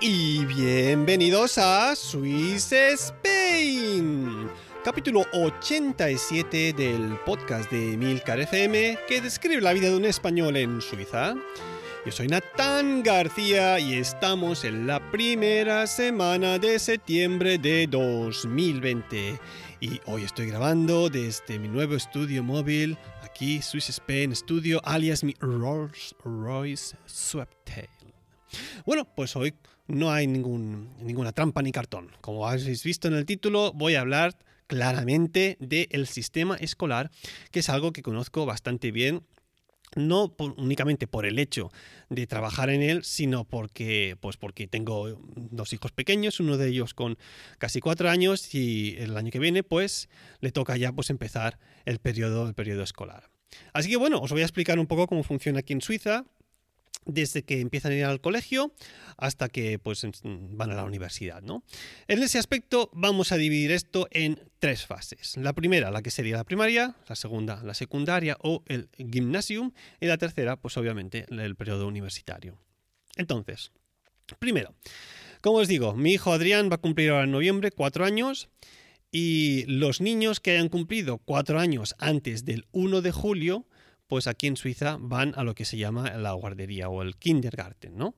Y 0.00 0.44
bienvenidos 0.46 1.58
a 1.58 1.94
Swiss 1.94 2.72
capítulo 4.84 5.24
87 5.32 6.72
del 6.72 7.16
podcast 7.24 7.70
de 7.70 7.96
Milcar 7.96 8.40
FM 8.40 8.98
que 9.06 9.20
describe 9.20 9.60
la 9.60 9.72
vida 9.72 9.88
de 9.88 9.96
un 9.96 10.04
español 10.04 10.56
en 10.56 10.80
Suiza. 10.80 11.34
Yo 12.04 12.10
soy 12.10 12.26
Natán 12.26 13.04
García 13.04 13.78
y 13.78 13.94
estamos 13.94 14.64
en 14.64 14.88
la 14.88 14.98
primera 15.12 15.86
semana 15.86 16.58
de 16.58 16.80
septiembre 16.80 17.58
de 17.58 17.86
2020. 17.86 19.38
Y 19.80 20.00
hoy 20.06 20.24
estoy 20.24 20.46
grabando 20.48 21.08
desde 21.08 21.60
mi 21.60 21.68
nuevo 21.68 21.94
estudio 21.94 22.42
móvil, 22.42 22.98
aquí 23.22 23.62
Swiss 23.62 23.88
Spain 23.88 24.34
Studio, 24.34 24.80
alias 24.84 25.22
mi 25.22 25.34
Rolls 25.38 26.16
Royce 26.24 26.96
Sweptail. 27.06 27.88
Bueno, 28.84 29.04
pues 29.14 29.36
hoy 29.36 29.54
no 29.86 30.10
hay 30.10 30.26
ninguna 30.26 31.30
trampa 31.30 31.62
ni 31.62 31.70
cartón. 31.70 32.10
Como 32.20 32.48
habéis 32.48 32.82
visto 32.82 33.06
en 33.06 33.14
el 33.14 33.26
título, 33.26 33.72
voy 33.72 33.94
a 33.94 34.00
hablar 34.00 34.34
claramente 34.72 35.58
del 35.60 36.06
sistema 36.06 36.56
escolar, 36.56 37.10
que 37.50 37.58
es 37.58 37.68
algo 37.68 37.92
que 37.92 38.00
conozco 38.00 38.46
bastante 38.46 38.90
bien 38.90 39.22
no 39.96 40.34
únicamente 40.56 41.06
por 41.06 41.26
el 41.26 41.38
hecho 41.38 41.70
de 42.08 42.26
trabajar 42.26 42.70
en 42.70 42.80
él, 42.80 43.04
sino 43.04 43.44
porque, 43.44 44.16
pues 44.18 44.38
porque 44.38 44.66
tengo 44.66 45.20
dos 45.36 45.74
hijos 45.74 45.92
pequeños, 45.92 46.40
uno 46.40 46.56
de 46.56 46.68
ellos 46.68 46.94
con 46.94 47.18
casi 47.58 47.80
cuatro 47.80 48.08
años 48.08 48.54
y 48.54 48.96
el 48.96 49.14
año 49.14 49.30
que 49.30 49.40
viene, 49.40 49.62
pues 49.62 50.08
le 50.40 50.52
toca 50.52 50.78
ya 50.78 50.90
pues 50.92 51.10
empezar 51.10 51.58
el 51.84 51.98
periodo, 51.98 52.48
el 52.48 52.54
periodo 52.54 52.82
escolar. 52.82 53.28
Así 53.74 53.90
que 53.90 53.96
bueno, 53.96 54.20
os 54.20 54.32
voy 54.32 54.40
a 54.40 54.46
explicar 54.46 54.78
un 54.78 54.86
poco 54.86 55.06
cómo 55.06 55.22
funciona 55.22 55.58
aquí 55.58 55.74
en 55.74 55.82
Suiza, 55.82 56.24
desde 57.04 57.42
que 57.42 57.60
empiezan 57.60 57.92
a 57.92 57.96
ir 57.96 58.04
al 58.04 58.20
colegio 58.20 58.72
hasta 59.16 59.48
que 59.48 59.78
pues, 59.78 60.06
van 60.24 60.70
a 60.70 60.74
la 60.74 60.84
universidad. 60.84 61.42
¿no? 61.42 61.64
En 62.08 62.22
ese 62.22 62.38
aspecto 62.38 62.90
vamos 62.92 63.32
a 63.32 63.36
dividir 63.36 63.72
esto 63.72 64.08
en 64.10 64.40
tres 64.58 64.86
fases. 64.86 65.36
La 65.36 65.52
primera, 65.52 65.90
la 65.90 66.02
que 66.02 66.10
sería 66.10 66.36
la 66.36 66.44
primaria, 66.44 66.96
la 67.08 67.16
segunda, 67.16 67.62
la 67.62 67.74
secundaria 67.74 68.36
o 68.42 68.62
el 68.66 68.88
gymnasium, 68.96 69.72
y 70.00 70.06
la 70.06 70.18
tercera, 70.18 70.56
pues 70.56 70.76
obviamente, 70.76 71.26
el 71.30 71.56
periodo 71.56 71.86
universitario. 71.86 72.58
Entonces, 73.16 73.72
primero, 74.38 74.74
como 75.40 75.58
os 75.58 75.68
digo, 75.68 75.94
mi 75.94 76.12
hijo 76.12 76.32
Adrián 76.32 76.70
va 76.70 76.76
a 76.76 76.80
cumplir 76.80 77.10
ahora 77.10 77.24
en 77.24 77.32
noviembre 77.32 77.72
cuatro 77.72 78.04
años. 78.04 78.48
Y 79.14 79.64
los 79.66 80.00
niños 80.00 80.40
que 80.40 80.52
hayan 80.52 80.70
cumplido 80.70 81.18
cuatro 81.18 81.58
años 81.58 81.94
antes 81.98 82.46
del 82.46 82.64
1 82.72 83.02
de 83.02 83.12
julio 83.12 83.66
pues 84.12 84.26
aquí 84.26 84.46
en 84.46 84.58
Suiza 84.58 84.98
van 85.00 85.32
a 85.38 85.42
lo 85.42 85.54
que 85.54 85.64
se 85.64 85.78
llama 85.78 86.10
la 86.18 86.32
guardería 86.32 86.90
o 86.90 87.00
el 87.00 87.16
kindergarten, 87.16 87.96
¿no? 87.96 88.14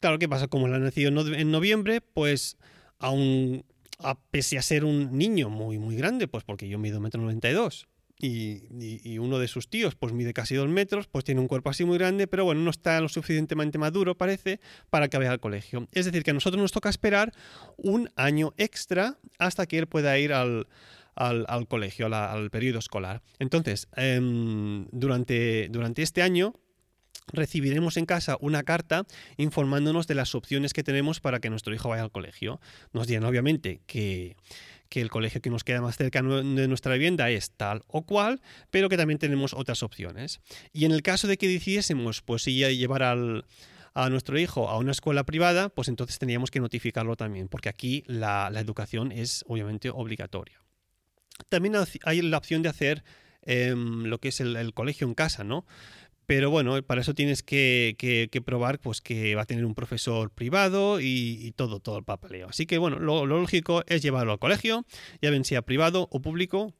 Claro, 0.00 0.18
¿qué 0.18 0.26
pasa? 0.26 0.48
Como 0.48 0.68
él 0.68 0.72
ha 0.72 0.78
nacido 0.78 1.10
en 1.34 1.50
noviembre, 1.50 2.00
pues 2.00 2.56
aún, 2.98 3.62
a, 3.98 4.18
pese 4.18 4.56
a 4.56 4.62
ser 4.62 4.86
un 4.86 5.18
niño 5.18 5.50
muy, 5.50 5.78
muy 5.78 5.96
grande, 5.96 6.28
pues 6.28 6.44
porque 6.44 6.66
yo 6.66 6.78
mido 6.78 6.98
1,92 6.98 7.82
m 7.82 7.88
y, 8.20 9.12
y, 9.12 9.18
uno 9.18 9.38
de 9.38 9.48
sus 9.48 9.68
tíos 9.68 9.96
pues 9.96 10.14
mide 10.14 10.32
casi 10.32 10.54
2 10.54 10.66
metros, 10.70 11.08
pues 11.08 11.26
tiene 11.26 11.42
un 11.42 11.46
cuerpo 11.46 11.68
así 11.68 11.84
muy 11.84 11.98
grande, 11.98 12.26
pero 12.26 12.46
bueno, 12.46 12.62
no 12.62 12.70
está 12.70 12.98
lo 13.02 13.10
suficientemente 13.10 13.76
maduro, 13.76 14.16
parece, 14.16 14.60
para 14.88 15.08
que 15.08 15.18
vaya 15.18 15.30
al 15.30 15.40
colegio. 15.40 15.88
Es 15.92 16.06
decir, 16.06 16.22
que 16.22 16.30
a 16.30 16.34
nosotros 16.34 16.62
nos 16.62 16.72
toca 16.72 16.88
esperar 16.88 17.34
un 17.76 18.08
año 18.16 18.54
extra 18.56 19.18
hasta 19.38 19.66
que 19.66 19.76
él 19.76 19.88
pueda 19.88 20.18
ir 20.18 20.32
al, 20.32 20.68
al, 21.18 21.66
colegio, 21.68 22.06
al 22.14 22.50
periodo 22.50 22.78
escolar. 22.78 23.22
Entonces, 23.38 23.88
em, 23.96 24.86
durante, 24.92 25.68
durante 25.70 26.02
este 26.02 26.22
año 26.22 26.54
recibiremos 27.32 27.96
en 27.96 28.06
casa 28.06 28.38
una 28.40 28.62
carta 28.62 29.04
informándonos 29.36 30.06
de 30.06 30.14
las 30.14 30.34
opciones 30.34 30.72
que 30.72 30.82
tenemos 30.82 31.20
para 31.20 31.40
que 31.40 31.50
nuestro 31.50 31.74
hijo 31.74 31.88
vaya 31.88 32.02
al 32.02 32.12
colegio. 32.12 32.60
Nos 32.92 33.06
dirán 33.06 33.24
obviamente 33.24 33.80
que, 33.86 34.36
el 34.90 35.10
colegio 35.10 35.42
que 35.42 35.50
nos 35.50 35.64
queda 35.64 35.82
más 35.82 35.96
cerca 35.96 36.22
de 36.22 36.68
nuestra 36.68 36.94
vivienda 36.94 37.28
es 37.30 37.50
tal 37.50 37.82
o 37.88 38.02
cual, 38.06 38.40
pero 38.70 38.88
que 38.88 38.96
también 38.96 39.18
tenemos 39.18 39.52
otras 39.52 39.82
opciones. 39.82 40.40
Y 40.72 40.86
en 40.86 40.92
el 40.92 41.02
caso 41.02 41.28
de 41.28 41.36
que 41.36 41.48
decidiésemos 41.48 42.22
pues 42.22 42.44
llevar 42.46 43.02
al, 43.02 43.44
a 43.92 44.08
nuestro 44.08 44.38
hijo 44.38 44.68
a 44.70 44.78
una 44.78 44.92
escuela 44.92 45.24
privada, 45.24 45.68
pues 45.68 45.88
entonces 45.88 46.18
teníamos 46.18 46.50
que 46.50 46.60
notificarlo 46.60 47.16
también, 47.16 47.48
porque 47.48 47.68
aquí 47.68 48.02
la 48.06 48.50
educación 48.56 49.12
es 49.12 49.44
obviamente 49.46 49.90
obligatoria. 49.90 50.58
También 51.48 51.74
hay 52.04 52.22
la 52.22 52.38
opción 52.38 52.62
de 52.62 52.68
hacer 52.68 53.04
em, 53.42 54.04
lo 54.04 54.18
que 54.18 54.28
es 54.28 54.40
el, 54.40 54.74
colegio 54.74 55.06
en 55.06 55.14
casa, 55.14 55.44
¿no? 55.44 55.66
Pero 56.26 56.50
bueno, 56.50 56.82
para 56.82 57.00
eso 57.00 57.14
tienes 57.14 57.42
que, 57.42 57.96
probar 58.44 58.80
pues, 58.80 59.00
que 59.00 59.34
va 59.34 59.42
a 59.42 59.46
tener 59.46 59.64
un 59.64 59.74
profesor 59.74 60.30
privado 60.30 61.00
y, 61.00 61.52
todo, 61.56 61.80
todo 61.80 61.96
el 61.96 62.04
papeleo. 62.04 62.48
Así 62.50 62.66
que 62.66 62.76
bueno, 62.76 62.98
lo, 62.98 63.24
lógico 63.24 63.82
es 63.86 64.02
llevarlo 64.02 64.32
al 64.32 64.38
colegio, 64.38 64.84
ya 65.22 65.30
ven 65.30 65.44
sea 65.44 65.62
privado 65.62 66.06
o 66.10 66.20
público, 66.20 66.74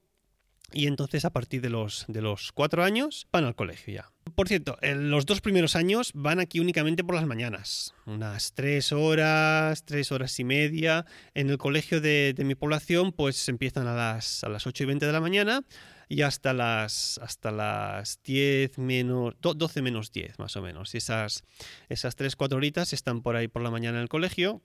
y 0.73 0.87
entonces 0.87 1.25
a 1.25 1.31
partir 1.31 1.63
de 1.63 1.71
los, 1.71 2.05
de 2.09 2.21
los 2.21 2.53
cuatro 2.53 2.85
años 2.85 3.27
van 3.33 3.45
al 3.45 3.55
colegio 3.55 3.95
ya. 3.95 4.13
Por 4.35 4.49
cierto, 4.49 4.77
los 4.83 5.27
dos 5.27 5.41
primeros 5.41 5.77
años 5.77 6.11
van 6.15 6.41
aquí 6.41 6.61
únicamente 6.61 7.05
por 7.05 7.15
las 7.15 7.27
mañanas. 7.27 7.95
Unas 8.07 8.53
tres 8.53 8.93
horas, 8.93 9.85
tres 9.85 10.13
horas 10.13 10.39
y 10.39 10.45
media. 10.45 11.07
En 11.35 11.51
el 11.51 11.59
colegio 11.59 12.01
de, 12.01 12.35
mi 12.39 12.55
población 12.55 13.13
pues 13.13 13.49
empiezan 13.49 13.87
a 13.87 13.95
las, 13.95 14.45
a 14.45 14.49
las 14.49 14.67
8 14.67 14.83
y 14.83 14.87
20 14.87 15.07
de 15.07 15.13
la 15.13 15.21
mañana 15.21 15.65
y 16.09 16.23
hasta 16.23 16.53
las, 16.53 17.19
hasta 17.19 17.51
las 17.51 18.21
10 18.25 18.79
menos, 18.79 19.35
12 19.41 19.83
menos 19.83 20.11
10 20.11 20.39
más 20.39 20.57
o 20.57 20.63
menos. 20.63 20.95
Y 20.95 20.99
esas, 20.99 21.45
esas 21.89 22.17
3-4 22.17 22.55
horitas 22.55 22.93
están 22.93 23.23
por 23.23 23.37
ahí 23.37 23.49
por 23.49 23.63
la 23.63 23.71
mañana 23.71 23.99
en 23.99 24.03
el 24.03 24.09
colegio. 24.09 24.63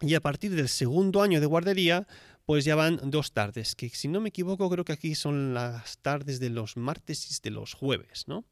Y 0.00 0.14
a 0.14 0.20
partir 0.20 0.54
del 0.54 0.68
segundo 0.68 1.22
año 1.22 1.40
de 1.40 1.46
guardería 1.46 2.08
pues 2.44 2.64
ya 2.64 2.74
van 2.74 3.00
dos 3.04 3.32
tardes, 3.32 3.74
que 3.74 3.88
si 3.88 4.08
no 4.08 4.20
me 4.20 4.30
equivoco 4.30 4.68
creo 4.70 4.84
que 4.84 4.92
aquí 4.92 5.14
son 5.14 5.54
las 5.54 5.98
tardes 5.98 6.40
de 6.40 6.50
los 6.50 6.76
martes 6.76 7.30
y 7.30 7.42
de 7.42 7.50
los 7.50 7.74
jueves, 7.74 8.24
¿no? 8.26 8.44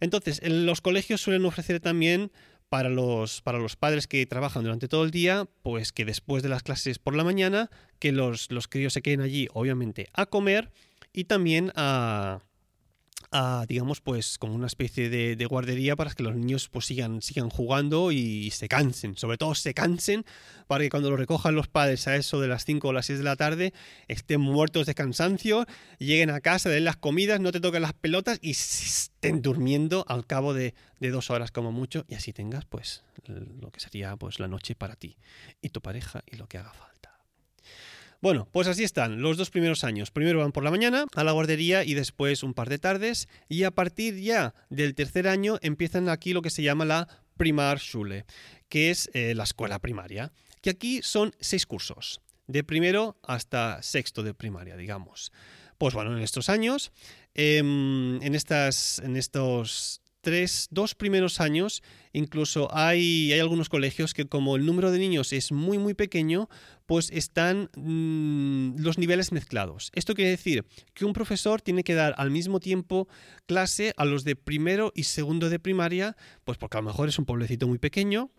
Entonces, 0.00 0.40
en 0.42 0.66
los 0.66 0.80
colegios 0.80 1.20
suelen 1.20 1.44
ofrecer 1.44 1.80
también 1.80 2.32
para 2.68 2.88
los, 2.88 3.40
para 3.42 3.58
los 3.58 3.76
padres 3.76 4.08
que 4.08 4.26
trabajan 4.26 4.64
durante 4.64 4.88
todo 4.88 5.04
el 5.04 5.12
día, 5.12 5.46
pues 5.62 5.92
que 5.92 6.04
después 6.04 6.42
de 6.42 6.48
las 6.48 6.62
clases 6.62 6.98
por 6.98 7.14
la 7.14 7.22
mañana, 7.22 7.70
que 8.00 8.10
los, 8.10 8.50
los 8.50 8.66
críos 8.66 8.92
se 8.92 9.02
queden 9.02 9.20
allí, 9.20 9.48
obviamente, 9.52 10.08
a 10.12 10.26
comer 10.26 10.72
y 11.12 11.24
también 11.24 11.72
a, 11.76 12.40
digamos, 13.66 14.00
pues 14.00 14.38
como 14.38 14.54
una 14.54 14.68
especie 14.68 15.08
de, 15.08 15.46
guardería 15.46 15.96
para 15.96 16.12
que 16.12 16.22
los 16.22 16.36
niños 16.36 16.68
pues 16.68 16.86
sigan, 16.86 17.20
sigan 17.20 17.50
jugando 17.50 18.12
y, 18.12 18.50
se 18.50 18.68
cansen, 18.68 19.16
sobre 19.16 19.38
todo 19.38 19.54
se 19.54 19.74
cansen 19.74 20.24
para 20.68 20.84
que 20.84 20.90
cuando 20.90 21.10
lo 21.10 21.16
recojan 21.16 21.54
los 21.54 21.66
padres 21.66 22.06
a 22.06 22.16
eso 22.16 22.40
de 22.40 22.48
las 22.48 22.64
5 22.64 22.88
o 22.88 22.92
las 22.92 23.06
6 23.06 23.18
de 23.18 23.24
la 23.24 23.36
tarde 23.36 23.72
estén 24.06 24.40
muertos 24.40 24.86
de 24.86 24.94
cansancio, 24.94 25.66
lleguen 25.98 26.30
a 26.30 26.40
casa, 26.40 26.70
den 26.70 26.84
las 26.84 26.96
comidas, 26.96 27.40
no 27.40 27.50
te 27.50 27.60
toquen 27.60 27.82
las 27.82 27.92
pelotas 27.92 28.38
y 28.40 28.52
estén 28.52 29.42
durmiendo 29.42 30.04
al 30.08 30.26
cabo 30.26 30.54
de, 30.54 30.74
de 31.00 31.10
dos 31.10 31.30
horas 31.30 31.50
como 31.50 31.72
mucho 31.72 32.04
y 32.08 32.14
así 32.14 32.32
tengas 32.32 32.64
pues 32.64 33.02
lo 33.26 33.70
que 33.70 33.80
sería 33.80 34.16
pues 34.16 34.38
la 34.38 34.48
noche 34.48 34.74
para 34.74 34.94
ti 34.94 35.16
y 35.60 35.70
tu 35.70 35.80
pareja 35.80 36.22
y 36.30 36.36
lo 36.36 36.46
que 36.46 36.58
haga 36.58 36.72
falta. 36.72 37.13
Bueno, 38.24 38.48
pues 38.50 38.68
así 38.68 38.84
están 38.84 39.20
los 39.20 39.36
dos 39.36 39.50
primeros 39.50 39.84
años. 39.84 40.10
Primero 40.10 40.38
van 40.38 40.50
por 40.50 40.64
la 40.64 40.70
mañana 40.70 41.04
a 41.14 41.24
la 41.24 41.32
guardería 41.32 41.84
y 41.84 41.92
después 41.92 42.42
un 42.42 42.54
par 42.54 42.70
de 42.70 42.78
tardes. 42.78 43.28
Y 43.50 43.64
a 43.64 43.70
partir 43.70 44.16
ya 44.18 44.54
del 44.70 44.94
tercer 44.94 45.28
año 45.28 45.58
empiezan 45.60 46.08
aquí 46.08 46.32
lo 46.32 46.40
que 46.40 46.48
se 46.48 46.62
llama 46.62 46.86
la 46.86 47.06
Primarschule, 47.36 48.24
que 48.70 48.90
es 48.90 49.10
eh, 49.12 49.34
la 49.34 49.44
escuela 49.44 49.78
primaria. 49.78 50.32
Que 50.62 50.70
aquí 50.70 51.02
son 51.02 51.36
seis 51.38 51.66
cursos, 51.66 52.22
de 52.46 52.64
primero 52.64 53.18
hasta 53.22 53.82
sexto 53.82 54.22
de 54.22 54.32
primaria, 54.32 54.78
digamos. 54.78 55.30
Pues 55.76 55.92
bueno, 55.92 56.16
en 56.16 56.22
estos 56.22 56.48
años, 56.48 56.92
em, 57.34 58.22
en, 58.22 58.34
estas, 58.34 59.00
en 59.00 59.18
estos 59.18 60.00
tres, 60.24 60.66
dos 60.72 60.96
primeros 60.96 61.40
años, 61.40 61.84
incluso 62.12 62.68
hay, 62.74 63.32
hay 63.32 63.38
algunos 63.38 63.68
colegios 63.68 64.14
que 64.14 64.24
como 64.24 64.56
el 64.56 64.66
número 64.66 64.90
de 64.90 64.98
niños 64.98 65.32
es 65.32 65.52
muy 65.52 65.78
muy 65.78 65.94
pequeño, 65.94 66.48
pues 66.86 67.10
están 67.12 67.70
mm, 67.76 68.80
los 68.80 68.98
niveles 68.98 69.30
mezclados. 69.30 69.92
Esto 69.94 70.14
quiere 70.14 70.30
decir 70.30 70.64
que 70.94 71.04
un 71.04 71.12
profesor 71.12 71.62
tiene 71.62 71.84
que 71.84 71.94
dar 71.94 72.14
al 72.16 72.32
mismo 72.32 72.58
tiempo 72.58 73.06
clase 73.46 73.94
a 73.96 74.04
los 74.04 74.24
de 74.24 74.34
primero 74.34 74.90
y 74.96 75.04
segundo 75.04 75.48
de 75.50 75.60
primaria, 75.60 76.16
pues 76.44 76.58
porque 76.58 76.78
a 76.78 76.80
lo 76.80 76.88
mejor 76.88 77.08
es 77.08 77.18
un 77.18 77.26
pueblecito 77.26 77.68
muy 77.68 77.78
pequeño 77.78 78.30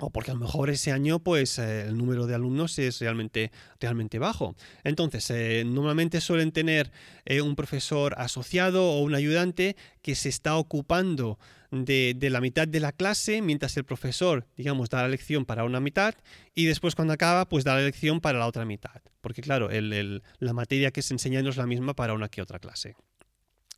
o 0.00 0.10
porque 0.10 0.30
a 0.30 0.34
lo 0.34 0.40
mejor 0.40 0.70
ese 0.70 0.92
año 0.92 1.20
pues 1.20 1.58
eh, 1.58 1.82
el 1.82 1.96
número 1.96 2.26
de 2.26 2.34
alumnos 2.34 2.78
es 2.78 3.00
realmente, 3.00 3.52
realmente 3.78 4.18
bajo. 4.18 4.56
Entonces, 4.84 5.30
eh, 5.30 5.64
normalmente 5.66 6.20
suelen 6.20 6.52
tener 6.52 6.90
eh, 7.24 7.40
un 7.40 7.56
profesor 7.56 8.14
asociado 8.18 8.90
o 8.90 9.00
un 9.00 9.14
ayudante 9.14 9.76
que 10.02 10.14
se 10.14 10.28
está 10.28 10.56
ocupando 10.56 11.38
de, 11.70 12.16
la 12.30 12.40
mitad 12.40 12.66
de 12.66 12.80
la 12.80 12.90
clase, 12.90 13.42
mientras 13.42 13.76
el 13.76 13.84
profesor, 13.84 14.46
digamos, 14.56 14.90
da 14.90 15.02
la 15.02 15.08
lección 15.08 15.44
para 15.44 15.64
una 15.64 15.78
mitad 15.78 16.14
y 16.54 16.64
después 16.64 16.96
cuando 16.96 17.14
acaba, 17.14 17.48
pues 17.48 17.62
da 17.62 17.76
la 17.76 17.82
lección 17.82 18.20
para 18.20 18.40
la 18.40 18.46
otra 18.46 18.64
mitad. 18.64 19.02
Porque 19.20 19.42
claro, 19.42 19.68
la 19.70 20.52
materia 20.52 20.90
que 20.90 21.02
se 21.02 21.14
enseña 21.14 21.42
no 21.42 21.50
es 21.50 21.56
la 21.56 21.66
misma 21.66 21.94
para 21.94 22.14
una 22.14 22.28
que 22.28 22.42
otra 22.42 22.58
clase. 22.58 22.96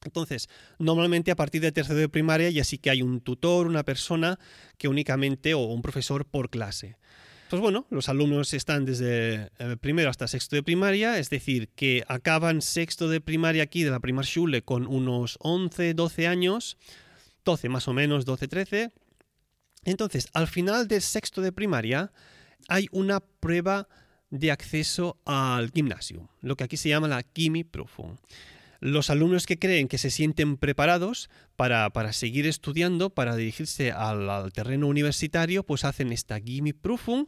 Entonces, 0.04 0.48
normalmente 0.78 1.30
a 1.30 1.36
partir 1.36 1.62
de 1.62 1.72
tercero 1.72 1.98
de 1.98 2.08
primaria 2.08 2.50
ya 2.50 2.64
sí 2.64 2.78
que 2.78 2.90
hay 2.90 3.02
un 3.02 3.20
tutor, 3.20 3.66
una 3.66 3.84
persona 3.84 4.38
que 4.78 4.88
únicamente, 4.88 5.54
o 5.54 5.60
un 5.60 5.82
profesor 5.82 6.24
por 6.24 6.50
clase. 6.50 6.96
Pues 7.52 7.60
bueno, 7.60 7.86
los 7.90 8.08
alumnos 8.08 8.54
están 8.54 8.86
desde 8.86 9.50
eh, 9.58 9.76
primero 9.78 10.08
hasta 10.08 10.26
sexto 10.26 10.56
de 10.56 10.62
primaria, 10.62 11.18
es 11.18 11.28
decir, 11.28 11.68
que 11.68 12.02
acaban 12.08 12.62
sexto 12.62 13.10
de 13.10 13.20
primaria 13.20 13.62
aquí 13.62 13.82
de 13.82 13.90
la 13.90 14.00
Primarschule 14.00 14.62
con 14.62 14.86
unos 14.86 15.36
11, 15.40 15.92
12 15.92 16.26
años, 16.26 16.78
12 17.44 17.68
más 17.68 17.88
o 17.88 17.92
menos, 17.92 18.24
12, 18.24 18.48
13. 18.48 18.90
Entonces, 19.84 20.28
al 20.32 20.46
final 20.46 20.88
del 20.88 21.02
sexto 21.02 21.42
de 21.42 21.52
primaria 21.52 22.10
hay 22.68 22.86
una 22.90 23.20
prueba 23.20 23.86
de 24.30 24.50
acceso 24.50 25.18
al 25.26 25.70
gimnasio, 25.72 26.30
lo 26.40 26.56
que 26.56 26.64
aquí 26.64 26.78
se 26.78 26.88
llama 26.88 27.06
la 27.06 27.22
Gimmi-Prüfung 27.22 28.16
los 28.82 29.10
alumnos 29.10 29.46
que 29.46 29.60
creen 29.60 29.86
que 29.86 29.96
se 29.96 30.10
sienten 30.10 30.56
preparados 30.56 31.30
para, 31.54 32.12
seguir 32.12 32.48
estudiando, 32.48 33.10
para 33.10 33.36
dirigirse 33.36 33.92
al, 33.92 34.52
terreno 34.52 34.88
universitario, 34.88 35.62
pues 35.62 35.84
hacen 35.84 36.12
esta 36.12 36.40
Gimme 36.40 36.74
Prüfung. 36.74 37.26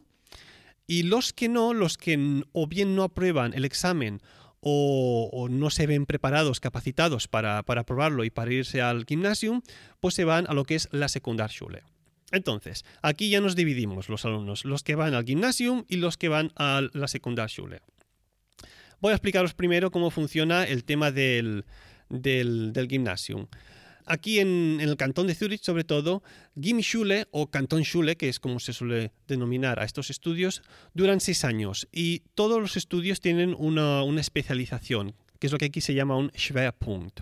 Y 0.85 1.03
los 1.03 1.31
que 1.31 1.47
no, 1.47 1.73
los 1.73 1.97
que 1.97 2.43
o 2.51 2.67
bien 2.67 2.95
no 2.95 3.03
aprueban 3.03 3.53
el 3.53 3.63
examen 3.63 4.21
o, 4.59 5.47
no 5.49 5.69
se 5.69 5.87
ven 5.87 6.05
preparados, 6.05 6.59
capacitados 6.59 7.29
para, 7.29 7.63
para 7.63 7.81
aprobarlo 7.81 8.25
y 8.25 8.29
para 8.29 8.51
irse 8.51 8.81
al 8.81 9.05
gimnasio, 9.05 9.63
pues 10.01 10.13
se 10.13 10.25
van 10.25 10.45
a 10.49 10.53
lo 10.53 10.65
que 10.65 10.75
es 10.75 10.89
la 10.91 11.07
Sekundarschule. 11.07 11.83
Entonces, 12.31 12.83
aquí 13.01 13.29
ya 13.29 13.39
nos 13.39 13.55
dividimos 13.55 14.09
los 14.09 14.25
alumnos, 14.25 14.65
los 14.65 14.83
que 14.83 14.95
van 14.95 15.13
al 15.13 15.23
gimnasio 15.23 15.85
y 15.87 15.97
los 15.97 16.17
que 16.17 16.27
van 16.27 16.51
a 16.57 16.81
la 16.91 17.07
Sekundarschule. 17.07 17.81
Voy 19.05 19.11
a 19.11 19.17
explicaros 19.17 19.53
primero 19.53 19.91
cómo 19.91 20.09
funciona 20.09 20.63
el 20.63 20.83
tema 20.83 21.11
del, 21.11 21.63
del, 22.09 22.87
gimnasio. 22.89 23.47
Aquí 24.07 24.39
en, 24.39 24.79
el 24.81 24.97
cantón 24.97 25.27
de 25.27 25.35
Zurich, 25.35 25.61
sobre 25.61 25.83
todo, 25.83 26.23
Gimmischule 26.59 27.27
o 27.29 27.47
Schule, 27.83 28.15
que 28.15 28.29
es 28.29 28.39
como 28.39 28.59
se 28.59 28.73
suele 28.73 29.11
denominar 29.27 29.79
a 29.79 29.85
estos 29.85 30.09
estudios, 30.09 30.63
duran 30.95 31.19
seis 31.19 31.45
años 31.45 31.87
y 31.91 32.23
todos 32.33 32.59
los 32.59 32.77
estudios 32.77 33.21
tienen 33.21 33.55
una, 33.59 34.01
especialización, 34.19 35.13
que 35.37 35.45
es 35.45 35.53
lo 35.53 35.59
que 35.59 35.65
aquí 35.65 35.81
se 35.81 35.93
llama 35.93 36.17
un 36.17 36.31
Schwerpunkt. 36.35 37.21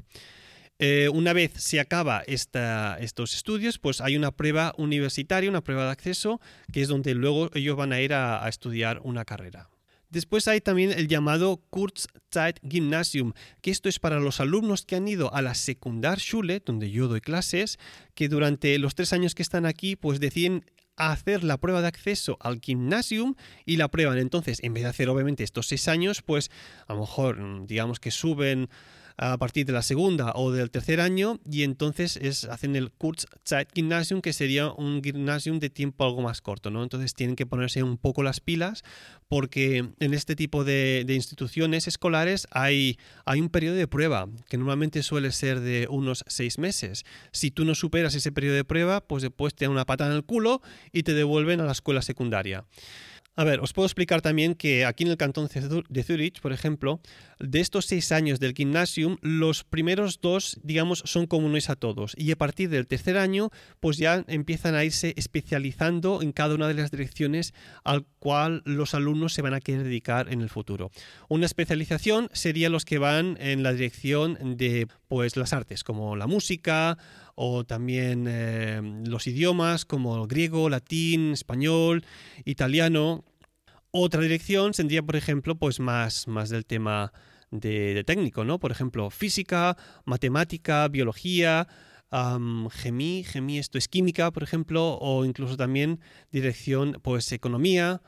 Eh, 0.80 1.10
una 1.10 1.34
vez 1.34 1.52
se 1.58 1.82
acaba 1.82 2.24
estos 2.26 3.36
estudios, 3.36 3.78
pues 3.78 4.00
hay 4.00 4.16
una 4.16 4.32
prueba 4.32 4.74
universitaria, 4.78 5.50
una 5.50 5.66
prueba 5.66 5.84
de 5.84 5.92
acceso, 5.92 6.40
que 6.72 6.82
es 6.82 6.88
donde 6.88 7.14
luego 7.14 7.50
ellos 7.54 7.76
van 7.76 7.92
a 7.92 8.00
ir 8.00 8.14
a 8.14 8.48
estudiar 8.48 9.02
una 9.04 9.26
carrera. 9.26 9.68
Después 10.14 10.48
hay 10.48 10.62
también 10.62 10.92
el 10.92 11.08
llamado 11.08 11.60
Kurzzeit-Gymnasium, 11.72 13.34
que 13.62 13.72
esto 13.72 13.90
es 13.90 13.98
para 13.98 14.20
los 14.20 14.40
alumnos 14.40 14.86
que 14.86 14.96
han 14.96 15.08
ido 15.08 15.34
a 15.34 15.42
la 15.42 15.56
Sekundarschule, 15.56 16.62
donde 16.64 16.92
yo 16.92 17.08
doy 17.08 17.20
clases, 17.20 17.80
que 18.14 18.30
durante 18.30 18.78
los 18.78 18.94
tres 18.94 19.12
años 19.12 19.34
que 19.34 19.42
están 19.42 19.66
aquí, 19.66 19.96
pues 19.96 20.20
deciden 20.20 20.66
hacer 20.98 21.44
la 21.44 21.58
prueba 21.58 21.82
de 21.82 21.88
acceso 21.88 22.38
al 22.42 22.62
gymnasium 22.62 23.34
y 23.66 23.78
la 23.78 23.88
prueban. 23.88 24.20
Entonces, 24.20 24.60
en 24.62 24.76
vez 24.76 24.84
de 24.84 24.90
hacer 24.90 25.10
obviamente 25.10 25.44
estos 25.44 25.66
seis 25.66 25.88
años, 25.88 26.22
pues 26.22 26.52
a 26.86 26.94
lo 26.94 27.00
mejor 27.00 27.42
mm, 27.42 27.66
digamos 27.66 28.00
que 28.00 28.12
suben 28.12 28.70
a 29.18 29.38
partir 29.38 29.66
de 29.66 29.74
la 29.74 29.82
segunda 29.82 30.34
o 30.36 30.52
del 30.52 30.72
tercer 30.72 31.00
año 31.00 31.40
y 31.50 31.64
entonces 31.64 32.18
es, 32.18 32.46
hacen 32.46 32.76
el 32.76 32.92
Kurzzeit-Gymnasium 32.92 34.22
que 34.22 34.34
sería 34.34 34.72
un 34.72 35.02
gymnasium 35.04 35.60
de 35.60 35.70
tiempo 35.70 36.06
algo 36.06 36.22
más 36.22 36.42
corto, 36.42 36.72
¿no? 36.72 36.84
Entonces 36.84 37.14
tienen 37.14 37.36
que 37.36 37.46
ponerse 37.46 37.84
un 37.84 37.98
poco 37.98 38.24
las 38.24 38.40
pilas 38.40 38.84
porque 39.28 39.90
en 40.00 40.14
este 40.14 40.36
tipo 40.36 40.64
de, 40.64 41.06
instituciones 41.08 41.88
escolares 41.88 42.48
hay, 42.52 42.98
hay 43.26 43.40
un 43.40 43.50
periodo 43.50 43.76
de 43.76 43.88
prueba 43.88 44.28
que 44.50 44.58
normalmente 44.58 45.04
suele 45.04 45.32
ser 45.32 45.60
de 45.60 45.88
unos 45.90 46.24
seis 46.28 46.58
meses. 46.58 47.04
Si 47.32 47.52
tú 47.52 47.66
no 47.66 47.76
superas 47.76 48.16
ese 48.16 48.32
periodo 48.32 48.56
de 48.56 48.66
prueba, 48.66 49.02
pues 49.02 49.24
después 49.24 49.54
te 49.56 49.66
dan 49.66 49.72
una 49.72 49.86
pata 49.86 50.06
en 50.06 50.14
el 50.14 50.24
culo 50.24 50.62
y 50.92 51.04
te 51.04 51.14
devuelven 51.14 51.62
a 51.62 51.66
la 51.66 51.72
escuela 51.72 52.02
secundaria. 52.02 52.66
A 53.36 53.44
ver, 53.44 53.62
os 53.62 53.74
puedo 53.74 53.88
explicar 53.88 54.22
también 54.22 54.54
que 54.54 54.86
aquí 54.86 55.06
en 55.06 55.10
el 55.10 55.18
cantón 55.18 55.50
de 55.90 56.04
Zurich, 56.04 56.40
por 56.40 56.54
ejemplo, 56.54 57.02
de 57.40 57.62
estos 57.62 57.88
seis 57.88 58.12
años 58.12 58.40
del 58.40 58.54
gymnasium, 58.54 59.18
los 59.22 59.64
primeros 59.64 60.22
dos, 60.22 60.60
digamos, 60.62 61.02
son 61.06 61.26
comunes 61.26 61.72
a 61.72 61.76
todos. 61.76 62.14
Y 62.16 62.32
a 62.32 62.36
partir 62.36 62.70
del 62.70 62.86
tercer 62.86 63.18
año, 63.18 63.50
pues 63.80 63.98
ya 63.98 64.24
empiezan 64.28 64.76
a 64.76 64.84
irse 64.84 65.16
especializando 65.18 66.22
en 66.22 66.32
cada 66.32 66.54
una 66.54 66.68
de 66.68 66.76
las 66.76 66.92
direcciones 66.92 67.56
al 67.84 68.06
cual 68.20 68.62
los 68.66 68.94
alumnos 68.94 69.34
se 69.34 69.42
van 69.42 69.56
a 69.56 69.62
querer 69.62 69.84
dedicar 69.84 70.32
en 70.32 70.42
el 70.42 70.50
futuro. 70.50 70.92
Una 71.28 71.48
especialización 71.48 72.30
sería 72.34 72.70
los 72.70 72.86
que 72.86 73.00
van 73.00 73.38
en 73.42 73.64
la 73.64 73.74
dirección 73.74 74.58
de 74.58 74.88
pues 75.08 75.38
las 75.38 75.54
artes, 75.54 75.84
como 75.84 76.16
la 76.16 76.28
música 76.28 77.00
o 77.36 77.64
también 77.64 78.26
eh, 78.28 78.82
los 79.06 79.28
idiomas 79.28 79.86
como 79.86 80.28
griego, 80.28 80.70
latín, 80.70 81.34
español, 81.34 82.06
italiano. 82.46 83.24
Otra 83.92 84.22
dirección 84.22 84.74
sería, 84.74 85.04
por 85.04 85.16
ejemplo, 85.16 85.56
pues 85.56 85.80
más, 85.80 86.28
más 86.28 86.50
del 86.50 86.66
tema 86.66 87.14
de, 87.52 88.04
técnico, 88.06 88.44
¿no? 88.44 88.60
Por 88.60 88.72
ejemplo, 88.72 89.10
física, 89.10 89.78
matemática, 90.06 90.88
biología, 90.88 91.68
um, 92.12 92.70
gemí, 92.70 93.24
gemí, 93.24 93.60
esto 93.60 93.78
es 93.78 93.88
química, 93.88 94.32
por 94.32 94.44
ejemplo, 94.44 94.98
o 95.00 95.26
incluso 95.26 95.58
también 95.58 96.00
dirección, 96.32 97.00
pues 97.04 97.32
economía. 97.32 98.02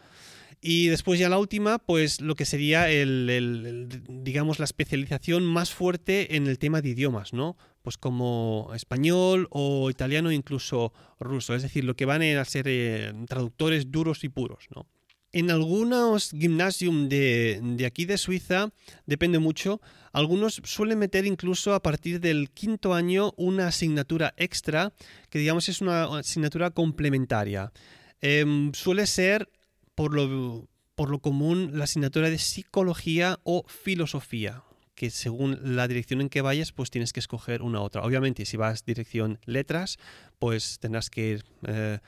Y 0.61 0.87
después 0.87 1.19
ya 1.19 1.29
la 1.29 1.37
última, 1.37 1.77
pues 1.79 2.21
lo 2.21 2.35
que 2.35 2.45
sería 2.45 2.89
el, 2.89 3.87
digamos, 4.07 4.59
la 4.59 4.65
especialización 4.65 5.43
más 5.43 5.73
fuerte 5.73 6.35
en 6.35 6.47
el 6.47 6.57
tema 6.57 6.81
de 6.81 6.89
idiomas, 6.89 7.33
¿no? 7.33 7.57
Pues 7.81 7.97
como 7.97 8.71
español 8.73 9.47
o 9.51 9.89
italiano, 9.89 10.31
incluso 10.31 10.91
ruso. 11.19 11.53
Es 11.55 11.61
decir, 11.61 11.83
lo 11.83 11.95
que 11.95 12.05
van 12.05 12.23
a 12.23 12.45
ser 12.45 12.65
eh, 12.67 13.13
traductores 13.27 13.91
duros 13.91 14.23
y 14.23 14.29
puros, 14.29 14.65
¿no? 14.75 14.87
En 15.31 15.51
algunos 15.51 16.31
gimnasios 16.31 17.09
de, 17.09 17.59
de, 17.61 17.85
aquí 17.85 18.05
de 18.05 18.17
Suiza, 18.17 18.71
depende 19.05 19.37
mucho, 19.37 19.81
algunos 20.13 20.61
suelen 20.63 20.97
meter 20.97 21.25
incluso 21.25 21.73
a 21.73 21.83
partir 21.83 22.21
del 22.21 22.49
quinto 22.51 22.93
año 22.93 23.33
una 23.35 23.67
asignatura 23.67 24.33
extra, 24.37 24.93
que 25.29 25.39
digamos 25.39 25.67
es 25.67 25.81
una 25.81 26.05
asignatura 26.19 26.71
complementaria. 26.71 27.73
Em, 28.21 28.71
suele 28.71 29.05
ser, 29.07 29.49
por 29.95 30.13
lo, 30.13 30.67
por 30.95 31.09
lo 31.09 31.19
común, 31.19 31.71
la 31.73 31.85
asignatura 31.85 32.29
de 32.29 32.37
psicología 32.37 33.39
o 33.43 33.63
filosofía 33.67 34.63
que 34.95 35.09
según 35.09 35.75
la 35.75 35.87
dirección 35.87 36.21
en 36.21 36.29
que 36.29 36.41
vayas, 36.41 36.71
pues 36.71 36.89
tienes 36.89 37.11
que 37.11 37.19
escoger 37.19 37.61
una 37.61 37.81
otra. 37.81 38.01
Obviamente, 38.01 38.45
si 38.45 38.57
vas 38.57 38.85
dirección 38.85 39.39
letras, 39.45 39.97
pues 40.39 40.79
tendrás 40.79 41.09
que 41.09 41.27
ir 41.27 41.45
eh, 41.67 41.99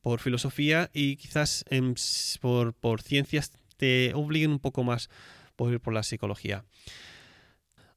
por 0.00 0.18
filosofía 0.18 0.90
y 0.92 1.16
quizás 1.16 1.64
por, 2.40 2.74
por 2.74 3.00
ciencias 3.00 3.52
te 3.76 4.12
obliguen 4.14 4.50
un 4.50 4.58
poco 4.58 4.82
más 4.82 5.08
por 5.56 5.72
ir 5.72 5.80
por 5.80 5.94
la 5.94 6.02
psicología. 6.02 6.64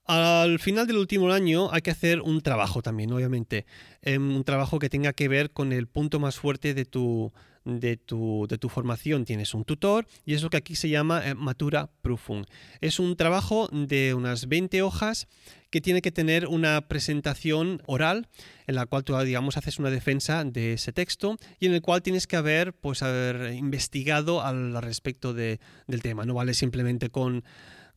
Al 0.08 0.60
final 0.60 0.86
del 0.86 0.98
último 0.98 1.32
año 1.32 1.72
hay 1.72 1.82
que 1.82 1.90
hacer 1.90 2.22
un 2.22 2.42
trabajo 2.42 2.84
también, 2.84 3.12
obviamente. 3.12 3.66
Em, 4.04 4.36
un 4.36 4.44
trabajo 4.44 4.78
que 4.78 4.88
tenga 4.90 5.14
que 5.14 5.28
ver 5.28 5.50
con 5.52 5.74
el 5.74 5.88
punto 5.88 6.20
más 6.20 6.36
fuerte 6.38 6.76
de 6.76 6.86
tu, 6.86 7.34
de 7.64 7.98
tu, 7.98 8.46
de 8.48 8.60
tu 8.60 8.70
formación. 8.70 9.26
Tienes 9.26 9.56
un 9.56 9.66
tutor 9.66 10.06
y 10.24 10.36
es 10.36 10.44
lo 10.44 10.52
que 10.52 10.58
aquí 10.58 10.76
se 10.76 10.90
llama 10.90 11.28
eh, 11.28 11.34
Matura 11.34 11.90
Prüfung. 12.04 12.46
Es 12.82 13.00
un 13.00 13.16
trabajo 13.16 13.68
de 13.72 14.14
unas 14.14 14.48
20 14.48 14.84
hojas 14.84 15.28
que 15.72 15.82
tiene 15.82 16.04
que 16.04 16.12
tener 16.12 16.46
una 16.46 16.88
presentación 16.88 17.82
oral 17.88 18.30
en 18.68 18.76
la 18.76 18.86
cual 18.86 19.04
tú, 19.04 19.18
digamos, 19.18 19.58
haces 19.58 19.80
una 19.80 19.90
defensa 19.90 20.44
de 20.44 20.74
ese 20.74 20.94
texto 20.94 21.38
y 21.60 21.66
en 21.66 21.74
el 21.74 21.82
cual 21.82 22.04
tienes 22.04 22.28
que 22.28 22.36
haber, 22.36 22.74
pues, 22.74 23.02
haber 23.02 23.56
investigado 23.56 24.44
al 24.44 24.80
respecto 24.84 25.34
de, 25.34 25.60
del 25.88 26.04
tema. 26.04 26.26
No 26.26 26.36
vale 26.36 26.54
simplemente 26.54 27.10
con, 27.10 27.44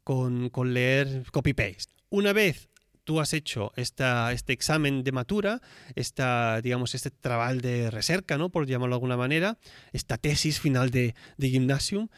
con, 0.02 0.48
con 0.48 0.72
leer 0.72 1.24
copy-paste. 1.30 1.97
Una 2.10 2.32
vez 2.32 2.68
tú 3.04 3.20
has 3.20 3.32
hecho 3.32 3.72
este 3.76 4.52
examen 4.52 5.02
de 5.02 5.12
matura, 5.12 5.62
este 5.94 7.10
trabajo 7.20 7.54
de 7.54 7.90
recerca, 7.90 8.38
por 8.48 8.66
llamarlo 8.66 8.94
de 8.94 8.96
alguna 8.96 9.16
manera, 9.16 9.58
esta 9.92 10.18
tesis 10.18 10.60
final 10.60 10.90
de, 10.90 11.14
de 11.38 11.48
gymnasium, 11.48 12.08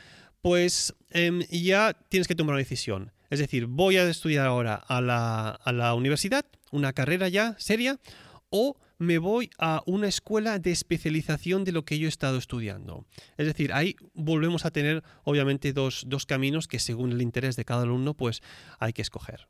pues 0.43 0.95
em, 1.11 1.43
ya 1.51 1.95
tienes 2.09 2.27
que 2.29 2.35
tomar 2.35 2.55
una 2.55 2.61
decisión. 2.61 3.13
Es 3.31 3.39
decir, 3.39 3.67
voy 3.67 3.97
a 3.97 4.09
estudiar 4.09 4.47
ahora 4.47 4.75
a 4.75 5.01
la, 5.01 5.95
universidad, 5.95 6.45
una 6.73 6.93
carrera 6.93 7.29
ya 7.29 7.55
seria, 7.59 8.01
o 8.49 8.77
me 8.99 9.19
voy 9.19 9.51
a 9.59 9.83
una 9.87 10.09
escuela 10.09 10.59
de 10.59 10.73
especialización 10.73 11.65
de 11.65 11.73
lo 11.73 11.85
que 11.85 11.99
yo 11.99 12.07
he 12.07 12.09
estado 12.09 12.37
estudiando. 12.37 13.07
Es 13.39 13.47
decir, 13.47 13.73
ahí 13.73 13.95
volvemos 14.13 14.65
a 14.65 14.73
tener 14.73 15.05
obviamente 15.23 15.73
dos 15.73 16.27
caminos 16.27 16.67
que 16.67 16.81
según 16.81 17.13
el 17.13 17.23
interés 17.23 17.55
de 17.55 17.65
cada 17.65 17.83
alumno 17.83 18.15
pues 18.15 18.43
hay 18.79 18.93
que 18.93 19.03
escoger. 19.03 19.49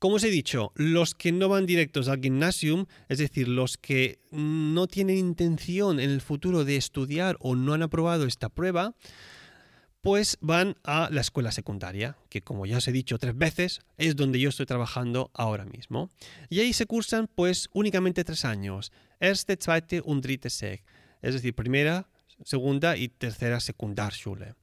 Como 0.00 0.14
os 0.16 0.24
he 0.24 0.30
dicho, 0.30 0.72
los 0.76 1.14
que 1.14 1.30
no 1.30 1.50
van 1.50 1.66
directos 1.66 2.08
al 2.08 2.22
gymnasium, 2.22 2.86
es 3.10 3.18
decir, 3.18 3.48
los 3.48 3.76
que 3.76 4.18
no 4.30 4.86
tienen 4.86 5.18
intención 5.18 6.00
en 6.00 6.08
el 6.08 6.22
futuro 6.22 6.64
de 6.64 6.76
estudiar 6.76 7.36
o 7.38 7.54
no 7.54 7.74
han 7.74 7.82
aprobado 7.82 8.24
esta 8.24 8.48
prueba, 8.48 8.94
pues 10.00 10.38
van 10.40 10.76
a 10.84 11.10
la 11.10 11.20
escuela 11.20 11.52
secundaria, 11.52 12.16
que 12.30 12.40
como 12.40 12.64
ya 12.64 12.78
os 12.78 12.88
he 12.88 12.92
dicho 12.92 13.18
tres 13.18 13.36
veces, 13.36 13.80
es 13.98 14.16
donde 14.16 14.40
yo 14.40 14.48
estoy 14.48 14.64
trabajando 14.64 15.30
ahora 15.34 15.66
mismo. 15.66 16.08
Y 16.48 16.60
ahí 16.60 16.72
se 16.72 16.86
cursan 16.86 17.28
pues 17.34 17.68
únicamente 17.74 18.24
tres 18.24 18.46
años, 18.46 18.92
erste, 19.20 19.58
zweite 19.60 20.00
und 20.02 20.22
dritte 20.22 20.48
Sek, 20.48 20.82
es 21.20 21.34
decir, 21.34 21.54
primera, 21.54 22.08
segunda 22.42 22.96
y 22.96 23.08
tercera 23.08 23.60
Sekundarschule. 23.60 24.54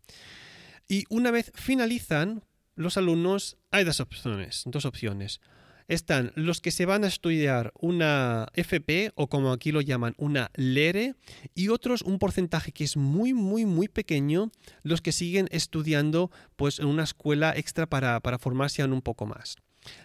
Y 0.87 1.03
una 1.09 1.29
vez 1.29 1.51
finalizan, 1.53 2.41
los 2.77 2.95
alumnos 2.95 3.57
hay 3.71 3.83
dos 3.83 3.99
opciones, 3.99 4.63
dos 4.65 4.85
opciones. 4.85 5.41
Están 5.87 6.31
los 6.35 6.61
que 6.61 6.71
se 6.71 6.85
van 6.85 7.03
a 7.03 7.07
estudiar 7.07 7.71
una 7.79 8.47
FP 8.53 9.13
o 9.15 9.27
como 9.27 9.51
aquí 9.51 9.71
lo 9.71 9.81
llaman 9.81 10.13
una 10.17 10.51
LERE 10.53 11.15
y 11.55 11.69
otros 11.69 12.01
un 12.01 12.19
porcentaje 12.19 12.71
que 12.73 12.83
es 12.83 12.97
muy 12.97 13.33
muy 13.33 13.65
muy 13.65 13.87
pequeño 13.87 14.51
los 14.83 15.01
que 15.01 15.13
siguen 15.13 15.47
estudiando 15.49 16.29
pues 16.57 16.79
en 16.79 16.87
una 16.87 17.03
escuela 17.03 17.55
extra 17.55 17.87
para, 17.87 18.19
formarse 18.37 18.81
aún 18.81 18.93
un 18.93 19.01
poco 19.01 19.25
más. 19.25 19.55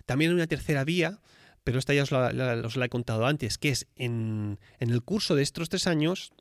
También 0.07 0.31
hay 0.31 0.37
una 0.37 0.47
tercera 0.47 0.85
vía 0.85 1.21
pero 1.65 1.79
esta 1.79 1.95
ya 1.95 2.03
os 2.03 2.11
la, 2.11 2.85
he 2.85 2.89
contado 2.89 3.25
antes, 3.25 3.57
que 3.57 3.69
es 3.69 3.87
en, 3.95 4.59
en, 4.81 4.91
el 4.91 5.03
curso 5.03 5.37
de 5.37 5.45
estos 5.45 5.69
tres 5.69 5.87
años, 5.87 6.33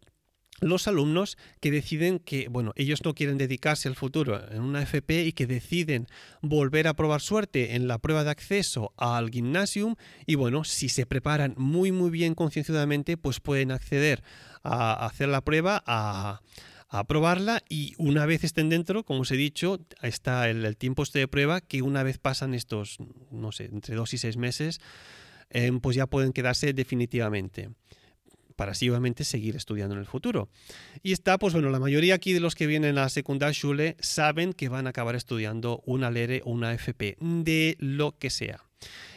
los 0.60 0.88
alumnos 0.88 1.38
que 1.60 1.72
deciden 1.72 2.20
que, 2.20 2.48
bueno, 2.50 2.74
ellos 2.76 3.04
no 3.04 3.16
quieren 3.16 3.38
dedicarse 3.38 3.88
al 3.88 3.96
futuro 3.96 4.40
en 4.52 4.62
una 4.62 4.82
FP 4.84 5.26
y 5.26 5.32
que 5.34 5.48
deciden 5.48 6.08
volver 6.42 6.88
a 6.88 6.94
probar 6.94 7.22
suerte 7.22 7.76
en 7.76 7.88
la 7.88 7.98
prueba 7.98 8.24
de 8.24 8.30
acceso 8.30 8.94
al 8.98 9.32
gymnasium 9.32 9.96
y, 10.26 10.36
bueno, 10.36 10.64
si 10.64 10.90
se 10.90 11.06
preparan 11.06 11.56
muy, 11.58 11.92
muy 11.92 12.12
bien 12.12 12.36
concienzudamente, 12.36 13.18
pues 13.18 13.40
pueden 13.40 13.72
acceder 13.72 14.24
a 14.64 15.06
hacer 15.06 15.30
la 15.30 15.42
prueba, 15.42 15.82
a, 15.88 16.42
a 16.92 17.06
probarla 17.06 17.64
y 17.70 17.96
una 17.98 18.26
vez 18.26 18.44
estén 18.44 18.68
dentro, 18.68 19.06
como 19.06 19.22
os 19.22 19.32
he 19.32 19.38
dicho, 19.38 19.80
está 20.02 20.50
el, 20.50 20.76
tiempo 20.76 21.04
este 21.04 21.20
de 21.20 21.28
prueba 21.28 21.62
que 21.62 21.82
una 21.82 22.04
vez 22.04 22.18
pasan 22.18 22.54
estos, 22.54 22.98
no 23.32 23.54
sé, 23.54 23.66
entre 23.66 23.96
dos 23.96 24.14
y 24.14 24.18
seis 24.18 24.36
meses, 24.36 24.82
eh, 25.50 25.72
pues 25.82 25.96
ya 25.96 26.06
pueden 26.06 26.34
quedarse 26.34 26.74
definitivamente 26.74 27.70
para 28.62 28.74
así 28.74 28.88
obviamente 28.92 29.24
seguir 29.24 29.56
estudiando 29.56 29.96
en 29.96 30.02
el 30.02 30.06
futuro. 30.06 30.48
Y 31.02 31.14
está, 31.14 31.40
pues 31.40 31.56
bueno, 31.56 31.72
la 31.72 31.80
mayoría 31.80 32.14
aquí 32.14 32.32
de 32.32 32.40
los 32.40 32.54
que 32.54 32.68
vienen 32.68 33.00
a 33.00 33.10
secundaria 33.10 33.56
Schule 33.56 33.98
saben 34.00 34.54
que 34.54 34.70
van 34.70 34.86
a 34.86 34.92
acabar 34.92 35.16
estudiando 35.16 35.82
una 35.88 36.12
LERE 36.12 36.44
o 36.46 36.52
una 36.52 36.72
FP, 36.72 37.18
de 37.20 37.76
lo 37.80 38.16
que 38.20 38.30
sea. 38.30 38.64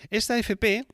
Esta 0.09 0.39
FP 0.39 0.87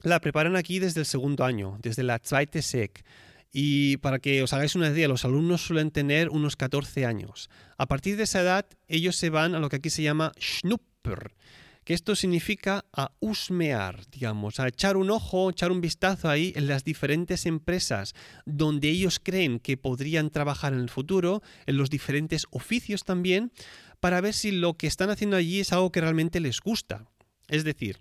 la 0.00 0.22
preparan 0.22 0.56
aquí 0.56 0.78
desde 0.78 1.00
el 1.00 1.06
segundo 1.06 1.44
año, 1.44 1.76
desde 1.82 2.02
la 2.02 2.18
Zweite 2.18 2.62
Sek. 2.62 3.04
Y 3.52 3.98
para 3.98 4.20
que 4.20 4.42
os 4.42 4.54
hagáis 4.54 4.74
una 4.74 4.88
idea, 4.88 5.06
los 5.06 5.26
alumnos 5.26 5.60
suelen 5.60 5.90
tener 5.90 6.30
unos 6.30 6.56
14 6.56 7.04
años. 7.04 7.50
A 7.76 7.84
partir 7.84 8.16
de 8.16 8.22
esa 8.22 8.40
edad, 8.40 8.64
ellos 8.88 9.16
se 9.16 9.28
van 9.28 9.54
a 9.54 9.58
lo 9.58 9.68
que 9.68 9.76
aquí 9.76 9.90
se 9.90 10.02
llama 10.02 10.32
Schnupper, 10.40 11.34
que 11.86 11.94
esto 11.94 12.16
significa 12.16 12.84
a 12.92 13.12
husmear, 13.20 14.04
digamos, 14.10 14.58
a 14.58 14.66
echar 14.66 14.96
un 14.96 15.08
ojo, 15.08 15.50
echar 15.50 15.70
un 15.70 15.80
vistazo 15.80 16.28
ahí 16.28 16.52
en 16.56 16.66
las 16.66 16.82
diferentes 16.82 17.46
empresas 17.46 18.12
donde 18.44 18.88
ellos 18.88 19.20
creen 19.22 19.60
que 19.60 19.76
podrían 19.76 20.30
trabajar 20.30 20.72
en 20.72 20.80
el 20.80 20.90
futuro, 20.90 21.42
en 21.64 21.76
los 21.78 21.88
diferentes 21.88 22.46
oficios 22.50 23.04
también, 23.04 23.52
para 24.00 24.20
ver 24.20 24.34
si 24.34 24.50
lo 24.50 24.74
que 24.74 24.88
están 24.88 25.10
haciendo 25.10 25.36
allí 25.36 25.60
es 25.60 25.72
algo 25.72 25.92
que 25.92 26.00
realmente 26.00 26.40
les 26.40 26.60
gusta. 26.60 27.06
Es 27.46 27.62
decir, 27.62 28.00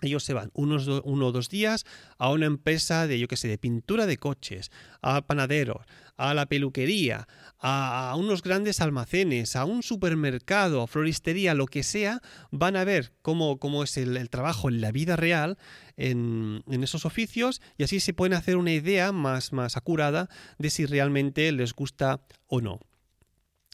ellos 0.00 0.22
se 0.22 0.32
van 0.32 0.52
unos 0.54 0.86
uno 0.86 1.26
o 1.26 1.32
dos 1.32 1.48
días 1.48 1.84
a 2.18 2.30
una 2.30 2.46
empresa 2.46 3.08
de, 3.08 3.18
yo 3.18 3.26
qué 3.26 3.36
sé, 3.36 3.48
de 3.48 3.58
pintura 3.58 4.06
de 4.06 4.16
coches, 4.16 4.70
a 5.02 5.22
panaderos, 5.26 5.84
a 6.18 6.34
la 6.34 6.46
peluquería, 6.46 7.28
a, 7.58 8.14
unos 8.18 8.42
grandes 8.42 8.80
almacenes, 8.80 9.56
a 9.56 9.64
un 9.64 9.82
supermercado, 9.82 10.82
a 10.82 10.86
floristería, 10.86 11.54
lo 11.54 11.66
que 11.66 11.82
sea, 11.82 12.20
van 12.50 12.76
a 12.76 12.84
ver 12.84 13.14
cómo, 13.22 13.58
cómo 13.58 13.84
es 13.84 13.96
el, 13.96 14.28
trabajo 14.28 14.68
en 14.68 14.80
la 14.80 14.92
vida 14.92 15.16
real 15.16 15.56
en, 15.96 16.62
en, 16.68 16.82
esos 16.82 17.06
oficios 17.06 17.62
y 17.78 17.84
así 17.84 18.00
se 18.00 18.12
pueden 18.12 18.34
hacer 18.34 18.56
una 18.56 18.72
idea 18.72 19.12
más, 19.12 19.52
más 19.52 19.76
acurada 19.76 20.28
de 20.58 20.70
si 20.70 20.84
realmente 20.84 21.50
les 21.52 21.72
gusta 21.72 22.20
o 22.46 22.60
no. 22.60 22.80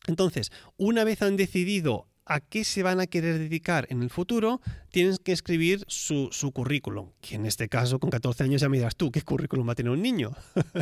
Entonces, 0.06 0.52
una 0.76 1.02
vez 1.04 1.22
han 1.22 1.36
decidido 1.36 2.08
a 2.26 2.40
qué 2.40 2.64
se 2.64 2.82
van 2.82 3.00
a 3.00 3.06
querer 3.06 3.38
dedicar 3.38 3.86
en 3.90 4.02
el 4.02 4.10
futuro, 4.10 4.60
tienen 4.90 5.16
que 5.18 5.32
escribir 5.32 5.84
su, 5.88 6.30
currículum. 6.52 7.10
Que 7.20 7.36
en 7.36 7.46
este 7.46 7.68
caso, 7.68 7.98
con 7.98 8.10
14 8.10 8.44
años 8.44 8.60
ya 8.60 8.68
me 8.68 8.78
dirás 8.78 8.96
tú, 8.96 9.10
¿qué 9.10 9.22
currículum 9.22 9.68
va 9.68 9.72
a 9.72 9.76
tener 9.76 9.92
un 9.92 10.02
niño? 10.02 10.32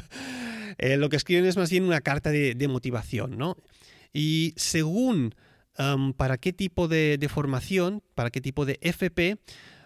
Eh, 0.79 0.97
lo 0.97 1.11
que 1.11 1.17
escriben 1.17 1.45
es 1.45 1.59
más 1.59 1.71
bien 1.71 1.85
una 1.85 2.01
carta 2.01 2.31
de, 2.31 2.67
motivación, 2.67 3.37
¿no? 3.37 3.59
Y 4.15 4.55
según 4.57 5.35
para 6.17 6.39
qué 6.39 6.55
tipo 6.55 6.89
de 6.89 7.29
formación, 7.31 8.03
para 8.15 8.31
qué 8.31 8.41
tipo 8.41 8.65
de 8.65 8.79
FP, 8.81 9.37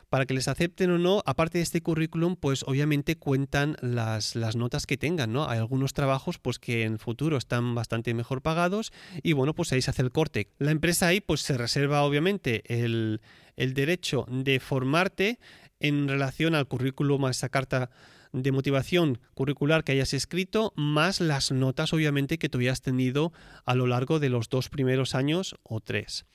para 0.08 0.26
que 0.26 0.34
les 0.34 0.48
acepten 0.48 0.90
o 0.90 0.98
no, 0.98 1.22
aparte 1.26 1.58
de 1.58 1.62
este 1.62 1.82
currículum, 1.82 2.36
pues 2.36 2.62
obviamente 2.64 3.16
cuentan 3.16 3.76
las, 3.80 4.36
las, 4.36 4.56
notas 4.56 4.86
que 4.86 4.96
tengan, 4.96 5.32
¿no? 5.32 5.48
Hay 5.48 5.58
algunos 5.58 5.92
trabajos 5.92 6.38
pues 6.38 6.58
que 6.58 6.84
en 6.84 6.92
el 6.94 6.98
futuro 6.98 7.36
están 7.36 7.74
bastante 7.74 8.14
mejor 8.14 8.42
pagados 8.42 8.92
y 9.22 9.32
bueno, 9.32 9.54
pues 9.54 9.72
ahí 9.72 9.82
se 9.82 9.90
hace 9.90 10.02
el 10.02 10.12
corte. 10.12 10.48
La 10.58 10.70
empresa 10.70 11.08
ahí 11.08 11.20
pues 11.20 11.40
se 11.40 11.58
reserva 11.58 12.02
obviamente 12.02 12.62
el, 12.66 13.20
el 13.56 13.74
derecho 13.74 14.26
de 14.28 14.60
formarte 14.60 15.38
en 15.80 16.08
relación 16.08 16.54
al 16.54 16.68
currículum, 16.68 17.24
a 17.24 17.30
esa 17.30 17.48
carta 17.48 17.90
de 18.32 18.52
motivación 18.52 19.18
curricular 19.34 19.82
que 19.82 19.92
hayas 19.92 20.12
escrito, 20.14 20.72
más 20.76 21.20
las 21.20 21.50
notas 21.52 21.92
obviamente 21.92 22.38
que 22.38 22.48
tú 22.48 22.58
hayas 22.58 22.82
tenido 22.82 23.32
a 23.64 23.74
lo 23.74 23.86
largo 23.86 24.20
de 24.20 24.28
los 24.28 24.48
dos 24.48 24.68
primeros 24.68 25.14
años 25.14 25.56
o 25.62 25.80
tres. 25.80 26.26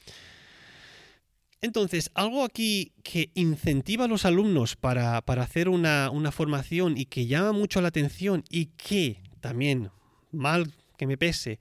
Entonces, 1.62 2.10
algo 2.16 2.44
aquí 2.44 2.92
que 3.04 3.30
incentiva 3.36 4.06
a 4.06 4.08
los 4.08 4.26
alumnos 4.26 4.76
para, 4.76 5.18
hacer 5.18 5.70
una, 5.70 6.32
formación 6.32 6.98
y 6.98 7.06
que 7.06 7.28
llama 7.28 7.52
mucho 7.52 7.82
la 7.82 7.90
atención 7.90 8.44
y 8.50 8.68
que 8.68 9.22
también, 9.42 9.92
mal 10.32 10.74
que 10.98 11.06
me 11.06 11.18
pese, 11.18 11.60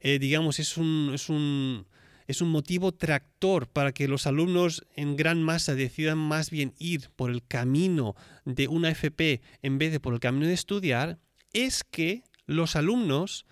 eh, 0.00 0.18
digamos, 0.18 0.58
es 0.58 0.78
un, 0.78 1.10
es, 1.14 1.28
un, 1.28 1.86
es 2.26 2.40
un 2.40 2.48
motivo 2.48 2.92
tractor 2.92 3.68
para 3.68 3.92
que 3.92 4.08
los 4.08 4.26
alumnos 4.26 4.86
en 4.96 5.16
gran 5.16 5.42
masa 5.42 5.74
decidan 5.74 6.16
más 6.16 6.50
bien 6.50 6.74
ir 6.78 7.10
por 7.14 7.30
el 7.30 7.46
camino 7.46 8.16
de 8.46 8.68
una 8.68 8.90
FP 8.90 9.42
en 9.60 9.76
vez 9.76 9.92
de 9.92 10.00
por 10.00 10.14
el 10.14 10.20
camino 10.20 10.46
de 10.46 10.54
estudiar, 10.54 11.18
es 11.52 11.84
que 11.84 12.22
los 12.46 12.74
alumnos 12.74 13.44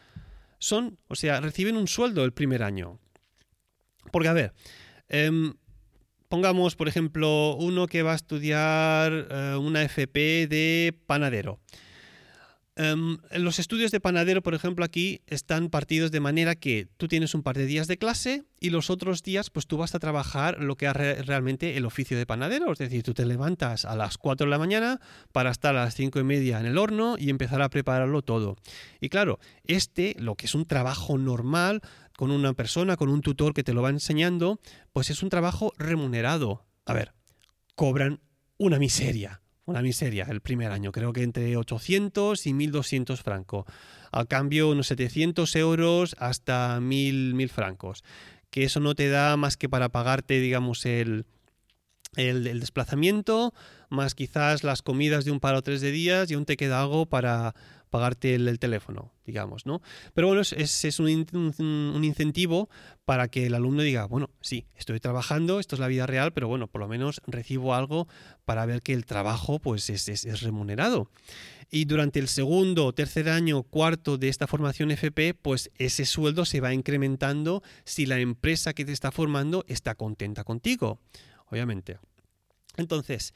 son, 0.59 0.99
o 1.09 1.14
sea, 1.14 1.40
reciben 1.40 1.76
un 1.76 1.88
sueldo 1.88 2.25
el 2.25 2.33
primer 2.33 2.62
año. 2.62 2.99
Porque, 4.11 4.28
a 4.28 4.33
ver, 4.33 4.54
em, 5.09 5.54
pongamos, 6.30 6.76
por 6.76 6.88
ejemplo, 6.88 7.56
uno 7.56 7.88
que 7.88 8.02
va 8.02 8.12
a 8.12 8.16
estudiar 8.16 9.26
eh, 9.30 9.56
una 9.60 9.82
FP 9.82 10.46
de 10.46 10.94
panadero. 11.06 11.58
Em, 12.76 13.18
los 13.37 13.58
estudios 13.58 13.90
de 13.90 14.00
panadero, 14.00 14.42
por 14.42 14.54
ejemplo, 14.54 14.84
aquí 14.84 15.20
están 15.26 15.68
partidos 15.68 16.12
de 16.12 16.20
manera 16.20 16.54
que 16.54 16.87
tú 16.96 17.08
tienes 17.08 17.34
un 17.34 17.42
par 17.42 17.56
de 17.58 17.66
días 17.66 17.88
de 17.88 17.99
clase 17.99 18.44
y 18.60 18.70
los 18.70 18.90
otros 18.90 19.25
días, 19.25 19.50
pues 19.50 19.66
tú 19.66 19.76
vas 19.76 19.94
a 19.94 19.99
trabajar 19.99 20.60
lo 20.60 20.76
que 20.76 20.87
es 20.87 21.26
realmente 21.26 21.76
el 21.76 21.84
oficio 21.84 22.16
de 22.16 22.26
panadero. 22.26 22.72
Es 22.72 22.78
decir, 22.78 23.02
tú 23.02 23.12
te 23.12 23.26
levantas 23.26 23.84
a 23.84 23.96
las 23.96 24.16
4 24.16 24.46
de 24.46 24.50
la 24.50 24.58
mañana 24.58 25.00
para 25.32 25.50
estar 25.50 25.76
a 25.76 25.84
las 25.84 25.94
5 25.94 26.20
y 26.20 26.25
media 26.25 26.60
en 26.60 26.66
el 26.66 26.78
horno 26.78 27.16
y 27.18 27.28
empezar 27.28 27.60
a 27.60 27.68
prepararlo 27.70 28.22
todo. 28.22 28.56
Y 29.00 29.08
claro, 29.08 29.40
este, 29.64 30.14
lo 30.18 30.37
que 30.37 30.46
es 30.46 30.54
un 30.54 30.64
trabajo 30.64 31.18
normal, 31.18 31.82
con 32.20 32.32
una 32.32 32.52
persona, 32.52 32.98
con 32.98 33.08
un 33.08 33.22
tutor 33.22 33.54
que 33.54 33.64
te 33.64 33.72
lo 33.72 33.80
va 33.80 33.88
enseñando, 33.88 34.60
pues 34.92 35.08
es 35.08 35.22
un 35.22 35.30
trabajo 35.30 35.72
remunerado. 35.78 36.66
A 36.84 36.92
ver, 36.92 37.14
cobran 37.74 38.20
una 38.58 38.78
miseria 38.78 39.40
una 39.64 39.80
miseria 39.80 40.26
el 40.28 40.40
primer 40.40 40.70
año, 40.70 40.92
creo 40.92 41.12
que 41.12 41.22
entre 41.22 41.56
800 41.56 42.46
y 42.46 42.52
1200 42.52 43.22
francos. 43.22 43.64
Al 44.12 44.26
cambio, 44.26 44.68
unos 44.68 44.88
700 44.88 45.56
euros 45.56 46.14
hasta 46.18 46.78
1000, 46.80 47.34
1000 47.34 47.48
francos. 47.48 48.02
Que 48.50 48.64
eso 48.64 48.80
no 48.80 48.94
te 48.94 49.08
da 49.08 49.36
más 49.36 49.56
que 49.56 49.68
para 49.68 49.88
pagarte, 49.88 50.40
digamos, 50.40 50.84
el, 50.84 51.24
el, 52.16 52.60
desplazamiento, 52.60 53.54
más 53.90 54.14
quizás 54.14 54.64
las 54.64 54.82
comidas 54.82 55.25
de 55.25 55.30
un 55.30 55.40
par 55.40 55.54
o 55.54 55.62
tres 55.62 55.80
de 55.80 55.90
días 55.90 56.30
y 56.30 56.35
aún 56.35 56.47
te 56.47 56.56
queda 56.56 56.80
algo 56.80 57.06
para, 57.06 57.54
pagarte 57.90 58.35
el, 58.35 58.59
teléfono, 58.59 59.12
digamos, 59.26 59.66
¿no? 59.66 59.82
Pero 60.14 60.28
bueno, 60.28 60.42
es, 60.42 60.85
es 60.85 61.00
un, 61.00 61.26
un, 61.59 62.04
incentivo 62.04 62.70
para 63.04 63.28
que 63.28 63.47
el 63.47 63.54
alumno 63.54 63.82
diga, 63.82 64.06
bueno, 64.06 64.30
sí, 64.40 64.66
estoy 64.76 65.00
trabajando, 65.00 65.61
esto 65.61 65.75
es 65.75 65.80
la 65.80 65.88
vida 65.88 66.06
real, 66.06 66.32
pero 66.32 66.49
bueno, 66.49 66.68
por 66.68 66.80
lo 66.80 66.88
menos 66.88 67.20
recibo 67.26 67.75
algo 67.75 68.06
para 68.44 68.64
ver 68.64 68.80
que 68.80 68.94
el 68.94 69.04
trabajo 69.04 69.59
pues 69.59 69.90
es, 69.90 70.09
es, 70.09 70.40
remunerado. 70.40 71.11
Y 71.73 71.85
durante 71.85 72.18
el 72.18 72.28
segundo, 72.28 72.92
tercer 72.92 73.28
año, 73.28 73.62
cuarto 73.64 74.18
de 74.18 74.28
esta 74.28 74.47
formación 74.47 74.90
FP, 74.90 75.35
pues 75.35 75.70
ese 75.76 76.04
sueldo 76.04 76.44
se 76.44 76.61
va 76.61 76.73
incrementando 76.73 77.62
si 77.85 78.06
la 78.06 78.18
empresa 78.18 78.73
que 78.73 78.85
te 78.85 78.92
está 78.92 79.11
formando 79.11 79.64
está 79.68 79.94
contenta 79.94 80.44
contigo, 80.44 81.00
obviamente. 81.47 81.99
Entonces, 82.76 83.35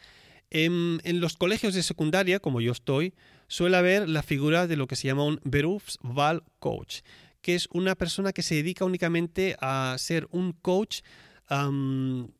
en, 0.51 1.01
los 1.21 1.37
colegios 1.37 1.75
de 1.75 1.83
secundaria, 1.83 2.41
como 2.41 2.61
yo 2.61 2.73
estoy, 2.73 3.15
suele 3.49 3.77
haber 3.77 4.09
la 4.09 4.23
figura 4.23 4.67
de 4.67 4.77
lo 4.77 4.87
que 4.87 4.97
se 4.97 5.09
llama 5.09 5.25
un 5.25 5.41
Berufswahl 5.45 6.43
Coach, 6.59 7.01
que 7.41 7.55
es 7.55 7.69
una 7.73 7.95
persona 7.95 8.33
que 8.33 8.43
se 8.43 8.55
dedica 8.55 8.85
únicamente 8.85 9.57
a 9.61 9.95
ser 9.99 10.29
un 10.31 10.53
coach 10.53 11.01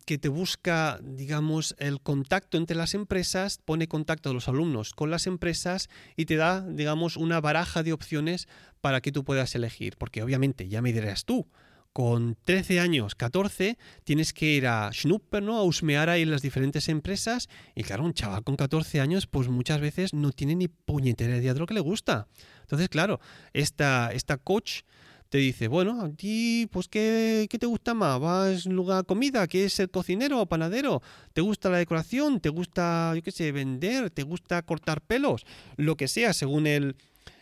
que 0.07 0.19
te 0.19 0.29
busca, 0.29 0.99
digamos, 1.03 1.77
el 1.79 2.01
contacto 2.01 2.57
entre 2.57 2.77
las 2.77 2.95
empresas, 2.95 3.59
pone 3.63 3.87
contacto 3.87 4.31
a 4.31 4.33
los 4.33 4.49
alumnos 4.49 4.95
con 4.95 5.11
las 5.11 5.27
empresas 5.27 5.91
y 6.17 6.25
te 6.25 6.37
da, 6.37 6.63
digamos, 6.63 7.19
una 7.19 7.41
baraja 7.41 7.83
de 7.83 7.93
opciones 7.93 8.49
para 8.81 9.03
que 9.03 9.13
tú 9.13 9.23
puedas 9.23 9.55
elegir. 9.55 9.97
Porque 9.99 10.23
obviamente, 10.23 10.69
ya 10.69 10.81
me 10.81 10.93
dirás 10.93 11.27
tú, 11.27 11.47
con 11.95 12.37
13 12.45 12.81
años, 12.81 13.15
14, 13.15 13.79
tienes 14.03 14.33
que 14.33 14.47
ir 14.47 14.67
a 14.67 14.91
Schnupper, 14.93 15.41
¿no? 15.41 15.57
A 15.57 15.63
husmear 15.63 16.11
ahí 16.11 16.25
las 16.25 16.43
diferentes 16.43 16.89
empresas. 16.89 17.49
Y 17.77 17.85
claro, 17.85 18.03
un 18.05 18.13
chaval 18.13 18.43
con 18.43 18.57
14 18.57 19.01
años, 19.01 19.29
pues 19.29 19.49
muchas 19.49 19.81
veces 19.81 20.13
no 20.13 20.33
tiene 20.33 20.57
ni 20.57 20.67
puñetera 20.67 21.37
idea 21.37 21.55
de 21.55 21.61
lo 21.61 21.67
que 21.67 21.75
le 21.75 21.79
gusta. 21.79 22.27
Entonces, 22.63 22.89
claro, 22.89 23.21
esta, 23.53 24.11
esta 24.13 24.39
coach 24.39 24.81
te 25.29 25.39
dice, 25.39 25.69
bueno, 25.69 26.03
a 26.03 26.11
ti, 26.11 26.69
pues, 26.73 26.89
¿qué, 26.89 27.47
¿qué, 27.49 27.61
te 27.61 27.67
gusta 27.67 27.95
más? 27.95 28.19
¿Vas 28.19 28.67
en 28.67 28.75
lugar 28.75 28.99
a 28.99 29.03
comida? 29.05 29.47
¿Quieres 29.47 29.73
ser 29.73 29.89
cocinero 29.89 30.41
o 30.41 30.47
panadero? 30.47 31.01
¿Te 31.33 31.43
gusta 31.43 31.71
la 31.71 31.79
decoración? 31.79 32.41
¿Te 32.41 32.49
gusta, 32.49 33.13
yo 33.15 33.23
qué 33.23 33.31
sé, 33.31 33.53
vender? 33.53 34.11
¿Te 34.11 34.25
gusta 34.25 34.61
cortar 34.63 35.01
pelos? 35.01 35.47
Lo 35.77 35.97
que 35.97 36.09
sea, 36.09 36.33
según 36.33 36.67
el, 36.67 36.97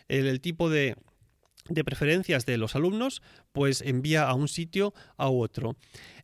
el 0.09 0.43
tipo 0.43 0.69
de, 0.69 0.95
de 1.69 1.85
preferencias 1.85 2.47
de 2.47 2.57
los 2.59 2.75
alumnos, 2.75 3.23
pues 3.53 3.83
envía 3.83 4.29
a 4.29 4.35
un 4.35 4.49
sitio 4.49 4.95
a 5.17 5.29
otro. 5.29 5.77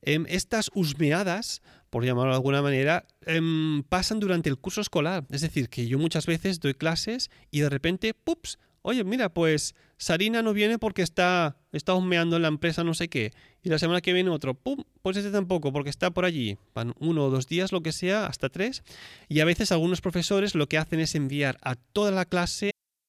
Em, 0.03 0.25
estas 0.29 0.71
husmeadas, 0.75 1.63
por 1.91 2.05
llamarlo 2.05 2.33
de 2.33 2.37
alguna 2.37 2.63
manera, 2.63 3.07
em, 3.27 3.83
pasan 3.85 4.21
durante 4.21 4.49
el 4.49 4.59
curso 4.59 4.81
escolar. 4.81 5.27
Es 5.31 5.41
decir, 5.41 5.69
que 5.69 5.87
yo 5.87 5.99
muchas 5.99 6.27
veces 6.27 6.61
doy 6.61 6.75
clases 6.75 7.31
y 7.51 7.61
de 7.61 7.69
repente, 7.69 8.15
¡pups! 8.15 8.59
Oye, 8.83 9.05
mira, 9.05 9.29
pues 9.29 9.75
Sarina 9.99 10.41
no 10.41 10.55
viene 10.55 10.79
porque 10.79 11.03
está, 11.03 11.57
está 11.73 11.95
husmeando 11.95 12.37
en 12.37 12.43
la 12.43 12.49
empresa 12.49 12.85
no 12.85 12.95
sé 12.95 13.09
qué. 13.09 13.33
Y 13.63 13.69
la 13.69 13.79
semana 13.79 14.01
que 14.01 14.13
viene 14.13 14.31
otro, 14.31 14.55
¡pum! 14.55 14.85
Pues 15.03 15.17
este 15.17 15.31
tampoco, 15.31 15.73
porque 15.73 15.91
está 15.91 16.11
por 16.11 16.25
allí. 16.25 16.57
Van 16.75 16.95
uno 17.01 17.27
o 17.27 17.31
dos 17.31 17.47
días, 17.49 17.73
lo 17.73 17.83
que 17.83 17.93
sea, 17.93 18.27
hasta 18.27 18.49
tres. 18.49 18.85
Y 19.29 19.41
a 19.41 19.45
veces 19.45 19.73
algunos 19.73 20.01
profesores 20.01 20.55
lo 20.55 20.69
que 20.69 20.79
hacen 20.79 21.01
es 21.01 21.15
enviar 21.15 21.59
a 21.63 21.75
toda 21.75 22.13
la 22.13 22.25
clase 22.25 22.71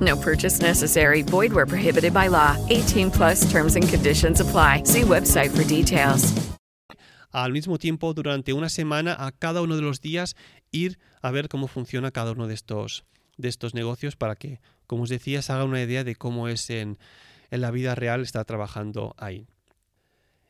No 0.00 0.16
purchase 0.16 0.60
necessary. 0.60 1.22
Void 1.22 1.52
where 1.52 1.66
prohibited 1.66 2.12
by 2.12 2.28
law. 2.28 2.56
18 2.68 3.10
plus 3.10 3.50
terms 3.50 3.76
and 3.76 3.88
conditions 3.88 4.40
apply. 4.40 4.82
See 4.84 5.02
website 5.02 5.50
for 5.50 5.64
details. 5.64 6.34
Al 7.30 7.52
mismo 7.52 7.78
tiempo, 7.78 8.14
durante 8.14 8.52
una 8.52 8.68
semana, 8.68 9.14
a 9.18 9.32
cada 9.32 9.60
uno 9.60 9.76
de 9.76 9.82
los 9.82 10.00
días, 10.00 10.34
ir 10.72 10.98
a 11.20 11.30
ver 11.30 11.48
cómo 11.48 11.68
funciona 11.68 12.10
cada 12.10 12.32
uno 12.32 12.46
de 12.46 12.54
estos, 12.54 13.04
de 13.36 13.48
estos 13.48 13.74
negocios 13.74 14.16
para 14.16 14.34
que, 14.36 14.60
como 14.86 15.02
os 15.02 15.10
decía, 15.10 15.42
se 15.42 15.52
haga 15.52 15.64
una 15.64 15.82
idea 15.82 16.04
de 16.04 16.16
cómo 16.16 16.48
es 16.48 16.70
en, 16.70 16.98
en 17.50 17.60
la 17.60 17.70
vida 17.70 17.94
real 17.94 18.22
estar 18.22 18.44
trabajando 18.44 19.14
ahí. 19.18 19.46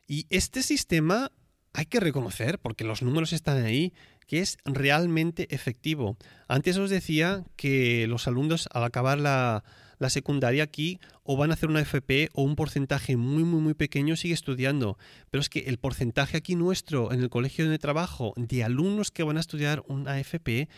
Y 0.07 0.25
este 0.29 0.63
sistema 0.63 1.31
hay 1.73 1.85
que 1.85 1.99
reconocer, 1.99 2.59
porque 2.59 2.83
los 2.83 3.01
números 3.01 3.33
están 3.33 3.63
ahí, 3.63 3.93
que 4.29 4.39
es 4.41 4.57
realmente 4.63 5.53
efectivo. 5.53 6.15
Antes 6.47 6.77
os 6.77 6.89
decía 6.91 7.43
que 7.55 8.05
los 8.07 8.27
alumnos 8.27 8.69
al 8.71 8.83
acabar 8.83 9.17
la, 9.17 9.63
secundaria 10.07 10.63
aquí 10.63 10.99
o 11.23 11.35
van 11.35 11.49
a 11.49 11.55
hacer 11.55 11.67
una 11.67 11.81
FP 11.81 12.29
o 12.33 12.43
un 12.43 12.55
porcentaje 12.55 13.17
muy 13.17 13.43
muy 13.43 13.59
muy 13.59 13.73
pequeño 13.73 14.15
sigue 14.15 14.35
estudiando. 14.35 14.99
Pero 15.31 15.41
es 15.41 15.49
que 15.49 15.61
el 15.61 15.79
porcentaje 15.79 16.37
aquí 16.37 16.55
nuestro 16.55 17.11
en 17.11 17.21
el 17.21 17.31
colegio 17.31 17.67
de 17.67 17.79
trabajo 17.79 18.35
de 18.37 18.63
alumnos 18.63 19.09
que 19.09 19.23
van 19.23 19.37
a 19.37 19.41
estudiar 19.41 19.81
una 19.87 20.19
FP 20.19 20.69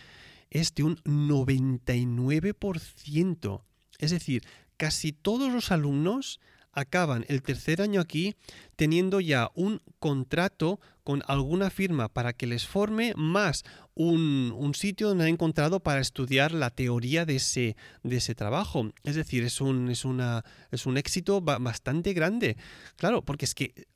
es 0.50 0.74
de 0.74 0.84
un 0.84 0.96
99%. 1.04 3.64
Es 4.00 4.12
decir, 4.12 4.44
casi 4.78 5.12
todos 5.12 5.52
los 5.52 5.72
alumnos 5.72 6.40
acaban 6.74 7.26
el 7.28 7.42
tercer 7.42 7.82
año 7.82 8.02
aquí 8.02 8.36
teniendo 8.76 9.20
ya 9.20 9.52
un 9.56 9.82
contrato 10.00 10.80
con 11.04 11.24
alguna 11.28 11.70
firma 11.70 12.10
para 12.10 12.34
que 12.34 12.48
les 12.48 12.66
forme, 12.66 13.14
más 13.16 13.64
un, 13.96 14.72
sitio 14.76 15.10
donde 15.10 15.26
han 15.26 15.32
encontrado 15.32 15.82
para 15.82 16.00
estudiar 16.00 16.52
la 16.54 16.70
teoría 16.70 17.26
de 17.26 17.36
ese, 17.36 17.76
de 18.04 18.18
ese 18.18 18.36
trabajo. 18.36 18.92
Es 19.04 19.16
decir, 19.16 19.44
es 19.44 19.62
un, 19.62 19.90
es, 19.90 20.06
una, 20.06 20.44
es 20.72 20.86
un 20.86 20.98
éxito 20.98 21.42
bastante 21.42 22.14
grande. 22.14 22.58
Claro, 22.96 23.24
porque 23.24 23.46
es 23.46 23.54
que 23.54 23.88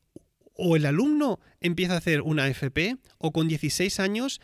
o 0.57 0.75
el 0.75 0.85
alumno 0.85 1.39
empieza 1.59 1.93
a 1.93 1.97
hacer 1.97 2.21
una 2.21 2.47
FP 2.47 2.97
o 3.17 3.31
con 3.31 3.47
16 3.47 3.99
años 3.99 4.41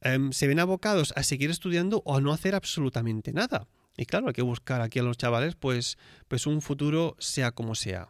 em, 0.00 0.32
se 0.32 0.46
ven 0.46 0.58
abocados 0.58 1.12
a 1.16 1.22
seguir 1.22 1.50
estudiando 1.50 2.02
o 2.04 2.16
a 2.16 2.20
no 2.20 2.32
hacer 2.32 2.54
absolutamente 2.54 3.32
nada. 3.32 3.66
Y 3.96 4.06
claro, 4.06 4.28
hay 4.28 4.32
que 4.32 4.42
buscar 4.42 4.80
aquí 4.80 4.98
a 4.98 5.02
los 5.02 5.18
chavales 5.18 5.54
pues, 5.54 5.98
pues 6.28 6.46
un 6.46 6.62
futuro 6.62 7.16
sea 7.18 7.52
como 7.52 7.74
sea. 7.74 8.08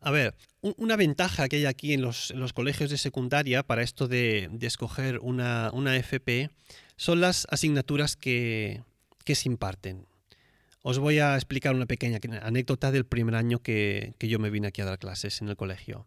A 0.00 0.10
ver, 0.10 0.34
una 0.60 0.96
ventaja 0.96 1.48
que 1.48 1.56
hay 1.56 1.64
aquí 1.64 1.94
en 1.94 2.02
los, 2.02 2.32
colegios 2.52 2.90
de 2.90 2.98
secundaria 2.98 3.62
para 3.62 3.82
esto 3.82 4.06
de, 4.06 4.50
escoger 4.60 5.18
una, 5.20 5.70
FP 5.96 6.50
son 6.96 7.22
las 7.22 7.46
asignaturas 7.50 8.14
que, 8.14 8.82
se 9.24 9.48
imparten. 9.48 10.06
Os 10.82 10.98
voy 10.98 11.20
a 11.20 11.34
explicar 11.36 11.74
una 11.74 11.86
pequeña 11.86 12.20
anécdota 12.42 12.92
del 12.92 13.06
primer 13.06 13.34
año 13.34 13.60
que, 13.60 14.12
que 14.18 14.28
yo 14.28 14.38
me 14.38 14.50
vine 14.50 14.68
aquí 14.68 14.82
a 14.82 14.84
dar 14.84 14.98
clases 14.98 15.40
en 15.40 15.48
el 15.48 15.56
colegio. 15.56 16.06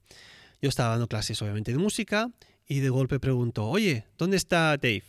Yo 0.62 0.70
estaba 0.70 0.92
dando 0.92 1.08
clases 1.08 1.42
obviamente 1.42 1.72
de 1.72 1.80
música 1.80 2.30
y 2.68 2.82
de 2.82 2.90
golpe 2.90 3.20
pregunto, 3.20 3.68
oye, 3.68 4.06
¿dónde 4.20 4.38
está 4.38 4.78
Dave? 4.78 5.04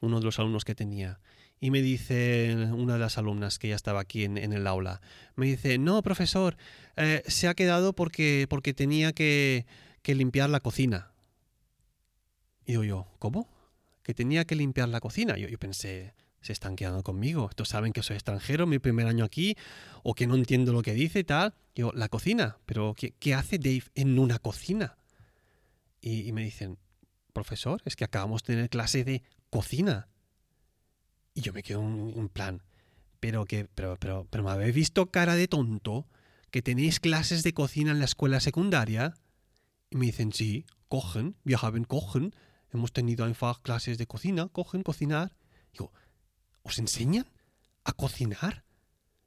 Uno 0.00 0.20
de 0.20 0.26
los 0.26 0.38
alumnos 0.38 0.64
que 0.64 0.76
tenía. 0.76 1.18
Y 1.58 1.70
me 1.70 1.80
dice 1.80 2.54
una 2.72 2.94
de 2.94 2.98
las 2.98 3.18
alumnas 3.18 3.58
que 3.58 3.68
ya 3.68 3.76
estaba 3.76 4.00
aquí 4.00 4.24
en, 4.24 4.36
el 4.36 4.66
aula, 4.66 5.00
me 5.36 5.46
dice, 5.46 5.78
no, 5.78 6.02
profesor, 6.02 6.56
eh, 6.96 7.22
se 7.26 7.48
ha 7.48 7.54
quedado 7.54 7.94
porque, 7.94 8.46
porque 8.48 8.74
tenía 8.74 9.12
que, 9.12 9.66
limpiar 10.04 10.50
la 10.50 10.60
cocina. 10.60 11.12
Y 12.64 12.72
digo 12.72 12.84
yo, 12.84 13.06
¿cómo? 13.18 13.48
Que 14.02 14.14
tenía 14.14 14.44
que 14.44 14.54
limpiar 14.54 14.88
la 14.88 15.00
cocina. 15.00 15.36
Yo, 15.36 15.48
yo 15.48 15.58
pensé, 15.58 16.14
se 16.46 16.52
están 16.52 16.76
quedando 16.76 17.02
conmigo. 17.02 17.48
Estos 17.50 17.68
saben 17.68 17.92
que 17.92 18.02
soy 18.02 18.14
extranjero, 18.14 18.66
mi 18.66 18.78
primer 18.78 19.06
año 19.06 19.24
aquí, 19.24 19.56
o 20.02 20.14
que 20.14 20.26
no 20.26 20.36
entiendo 20.36 20.72
lo 20.72 20.82
que 20.82 20.94
dice 20.94 21.18
y 21.20 21.24
tal. 21.24 21.54
Digo, 21.74 21.92
la 21.94 22.08
cocina, 22.08 22.58
pero 22.66 22.94
¿qué, 22.94 23.34
hace 23.34 23.58
Dave 23.58 23.84
en 23.94 24.18
una 24.18 24.38
cocina? 24.38 24.96
Y, 26.00 26.30
me 26.32 26.42
dicen, 26.42 26.78
profesor, 27.32 27.82
es 27.84 27.96
que 27.96 28.04
acabamos 28.04 28.44
de 28.44 28.54
tener 28.54 28.70
clase 28.70 29.02
de 29.02 29.22
cocina. 29.50 30.08
Y 31.36 31.42
yo 31.42 31.52
me 31.52 31.62
quedo 31.62 31.82
en, 31.82 32.30
plan, 32.30 32.62
pero 33.20 33.44
que, 33.44 33.68
pero, 33.74 33.98
pero, 34.00 34.26
pero 34.30 34.42
me 34.42 34.50
habéis 34.50 34.74
visto 34.74 35.10
cara 35.10 35.34
de 35.34 35.48
tonto 35.48 36.08
que 36.50 36.62
tenéis 36.62 36.98
clases 36.98 37.42
de 37.42 37.52
cocina 37.52 37.90
en 37.90 37.98
la 37.98 38.06
escuela 38.06 38.40
secundaria. 38.40 39.12
Y 39.90 39.96
me 39.98 40.06
dicen, 40.06 40.32
sí, 40.32 40.64
cogen, 40.88 41.36
viajaban, 41.44 41.84
cogen. 41.84 42.34
Hemos 42.72 42.94
tenido 42.94 43.26
einfach 43.26 43.60
clases 43.60 43.98
de 43.98 44.06
cocina, 44.06 44.48
cogen, 44.48 44.82
cocinar. 44.82 45.36
Digo, 45.74 45.92
¿os 46.62 46.78
enseñan 46.78 47.26
a 47.84 47.92
cocinar? 47.92 48.64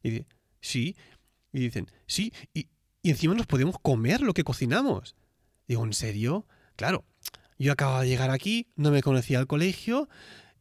Y 0.02 0.10
dice, 0.10 0.28
sí. 0.62 0.96
Y 1.54 1.60
dicen, 1.60 1.92
sí, 2.08 2.34
y, 2.56 2.70
y 3.04 3.12
encima 3.12 3.36
nos 3.36 3.46
podemos 3.46 3.76
comer 3.80 4.22
lo 4.22 4.34
que 4.34 4.44
cocinamos. 4.44 5.16
Digo, 5.68 5.86
¿en 5.86 5.94
serio? 5.94 6.48
Claro, 6.76 7.06
yo 7.60 7.72
acababa 7.72 8.02
de 8.02 8.08
llegar 8.08 8.32
aquí, 8.32 8.72
no 8.76 8.90
me 8.90 9.04
conocía 9.04 9.38
al 9.38 9.46
colegio, 9.46 10.10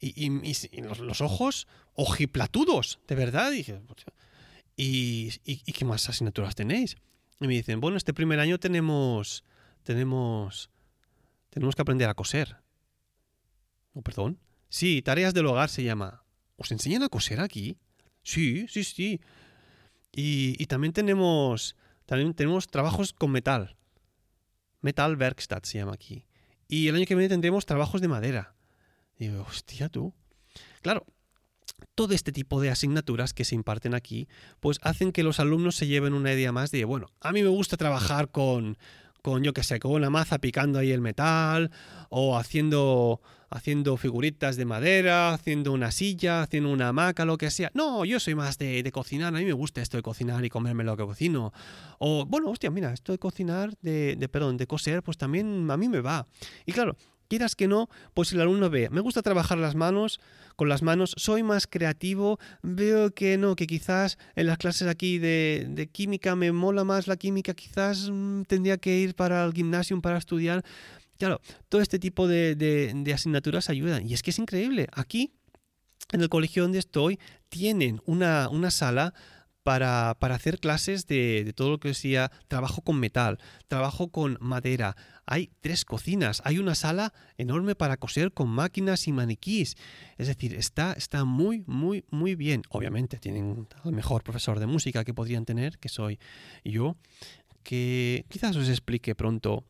y, 0.00 0.80
los, 0.82 1.20
ojos 1.20 1.66
ojiplatudos, 1.94 3.00
de 3.06 3.14
verdad. 3.14 3.50
Dije, 3.50 3.80
¿y, 4.76 5.32
y, 5.44 5.72
qué 5.72 5.84
más 5.84 6.08
asignaturas 6.08 6.54
tenéis? 6.54 6.96
Y 7.40 7.46
me 7.46 7.54
dicen, 7.54 7.80
bueno, 7.80 7.96
este 7.96 8.14
primer 8.14 8.40
año 8.40 8.58
tenemos, 8.58 9.44
tenemos, 9.82 10.70
tenemos 11.50 11.74
que 11.74 11.82
aprender 11.82 12.08
a 12.08 12.14
coser. 12.14 12.56
¿Oh, 13.92 14.02
perdón? 14.02 14.38
Sí, 14.68 15.02
tareas 15.02 15.34
del 15.34 15.46
hogar 15.46 15.70
se 15.70 15.82
llama. 15.82 16.22
¿Os 16.56 16.72
enseñan 16.72 17.02
a 17.02 17.08
coser 17.08 17.40
aquí? 17.40 17.78
Sí, 18.22 18.66
sí, 18.68 18.84
sí. 18.84 19.20
Y, 20.12 20.66
también 20.66 20.92
tenemos, 20.92 21.76
también 22.06 22.34
tenemos 22.34 22.66
trabajos 22.66 23.12
con 23.12 23.30
metal. 23.30 23.76
Metal 24.80 25.16
Werkstatt 25.16 25.64
se 25.64 25.78
llama 25.78 25.94
aquí. 25.94 26.26
Y 26.66 26.88
el 26.88 26.96
año 26.96 27.06
que 27.06 27.14
viene 27.14 27.28
tendremos 27.28 27.66
trabajos 27.66 28.00
de 28.00 28.08
madera. 28.08 28.54
Y 29.18 29.28
digo, 29.28 29.44
hostia, 29.48 29.88
tú. 29.88 30.14
Claro, 30.82 31.04
todo 31.94 32.14
este 32.14 32.32
tipo 32.32 32.60
de 32.60 32.70
asignaturas 32.70 33.34
que 33.34 33.44
se 33.44 33.54
imparten 33.54 33.94
aquí, 33.94 34.28
pues 34.60 34.78
hacen 34.82 35.12
que 35.12 35.22
los 35.22 35.40
alumnos 35.40 35.76
se 35.76 35.86
lleven 35.86 36.14
una 36.14 36.32
idea 36.32 36.52
más 36.52 36.70
de, 36.70 36.84
bueno, 36.84 37.08
a 37.20 37.32
mí 37.32 37.42
me 37.42 37.48
gusta 37.48 37.76
trabajar 37.76 38.30
con, 38.30 38.78
con 39.22 39.42
yo 39.42 39.52
que 39.52 39.62
sé, 39.62 39.78
con 39.78 39.92
una 39.92 40.10
maza 40.10 40.38
picando 40.38 40.78
ahí 40.78 40.92
el 40.92 41.00
metal, 41.00 41.70
o 42.08 42.36
haciendo, 42.38 43.20
haciendo 43.50 43.96
figuritas 43.96 44.56
de 44.56 44.64
madera, 44.64 45.32
haciendo 45.32 45.72
una 45.72 45.90
silla, 45.90 46.42
haciendo 46.42 46.70
una 46.70 46.88
hamaca, 46.88 47.24
lo 47.24 47.38
que 47.38 47.50
sea. 47.50 47.70
No, 47.74 48.04
yo 48.04 48.20
soy 48.20 48.34
más 48.34 48.58
de, 48.58 48.82
de, 48.82 48.92
cocinar, 48.92 49.34
a 49.34 49.38
mí 49.38 49.44
me 49.44 49.52
gusta 49.52 49.82
esto 49.82 49.96
de 49.96 50.02
cocinar 50.02 50.44
y 50.44 50.48
comerme 50.48 50.84
lo 50.84 50.96
que 50.96 51.04
cocino. 51.04 51.52
O, 51.98 52.26
bueno, 52.26 52.50
hostia, 52.50 52.70
mira, 52.70 52.92
esto 52.92 53.12
de 53.12 53.18
cocinar, 53.18 53.74
de, 53.80 54.16
de 54.16 54.28
perdón, 54.28 54.56
de 54.56 54.66
coser, 54.66 55.02
pues 55.02 55.18
también 55.18 55.70
a 55.70 55.76
mí 55.76 55.88
me 55.88 56.00
va. 56.00 56.26
Y 56.64 56.72
claro, 56.72 56.96
quieras 57.28 57.54
que 57.54 57.68
no, 57.68 57.88
pues 58.14 58.32
el 58.32 58.40
alumno 58.40 58.70
ve, 58.70 58.88
me 58.90 59.00
gusta 59.00 59.22
trabajar 59.22 59.58
las 59.58 59.74
manos, 59.74 60.20
con 60.56 60.68
las 60.68 60.82
manos, 60.82 61.14
soy 61.16 61.42
más 61.42 61.66
creativo, 61.66 62.38
veo 62.62 63.14
que 63.14 63.38
no, 63.38 63.54
que 63.54 63.66
quizás 63.66 64.18
en 64.34 64.46
las 64.46 64.58
clases 64.58 64.88
aquí 64.88 65.18
de, 65.18 65.88
química 65.92 66.34
me 66.34 66.50
mola 66.50 66.82
más 66.82 67.06
la 67.06 67.16
química, 67.16 67.54
quizás 67.54 68.10
mm, 68.10 68.42
tendría 68.42 68.78
que 68.78 68.98
ir 68.98 69.14
para 69.14 69.44
el 69.44 69.52
gimnasio 69.52 70.00
para 70.00 70.18
estudiar. 70.18 70.64
Claro, 71.18 71.40
todo 71.68 71.80
este 71.80 71.98
tipo 71.98 72.26
de, 72.28 72.54
de 72.56 73.12
asignaturas 73.12 73.70
ayudan. 73.70 74.06
Y 74.06 74.14
es 74.14 74.22
que 74.22 74.30
es 74.30 74.38
increíble. 74.38 74.86
Aquí, 74.92 75.32
en 76.12 76.20
el 76.20 76.28
colegio 76.28 76.62
donde 76.62 76.78
estoy, 76.78 77.18
tienen 77.48 78.00
una, 78.04 78.48
una 78.50 78.70
sala 78.70 79.14
para, 79.68 80.34
hacer 80.34 80.60
clases 80.60 81.06
de, 81.06 81.52
todo 81.54 81.72
lo 81.72 81.78
que 81.78 81.92
sea 81.92 82.30
trabajo 82.48 82.80
con 82.80 82.98
metal, 82.98 83.38
trabajo 83.66 84.08
con 84.08 84.38
madera. 84.40 84.96
Hay 85.26 85.50
tres 85.60 85.84
cocinas, 85.84 86.40
hay 86.46 86.58
una 86.58 86.74
sala 86.74 87.12
enorme 87.36 87.74
para 87.74 87.98
coser 87.98 88.32
con 88.32 88.48
máquinas 88.48 89.06
y 89.08 89.12
maniquís. 89.12 89.76
Es 90.16 90.26
decir, 90.26 90.54
está, 90.54 90.94
está 90.94 91.26
muy, 91.26 91.64
muy, 91.66 92.06
muy 92.08 92.34
bien. 92.34 92.62
Obviamente 92.70 93.18
tienen 93.18 93.68
el 93.84 93.92
mejor 93.92 94.22
profesor 94.22 94.58
de 94.58 94.64
música 94.64 95.04
que 95.04 95.12
podrían 95.12 95.44
tener, 95.44 95.78
que 95.78 95.90
soy 95.90 96.18
yo, 96.64 96.96
que 97.62 98.24
quizás 98.30 98.56
os 98.56 98.70
explique 98.70 99.14
pronto 99.14 99.66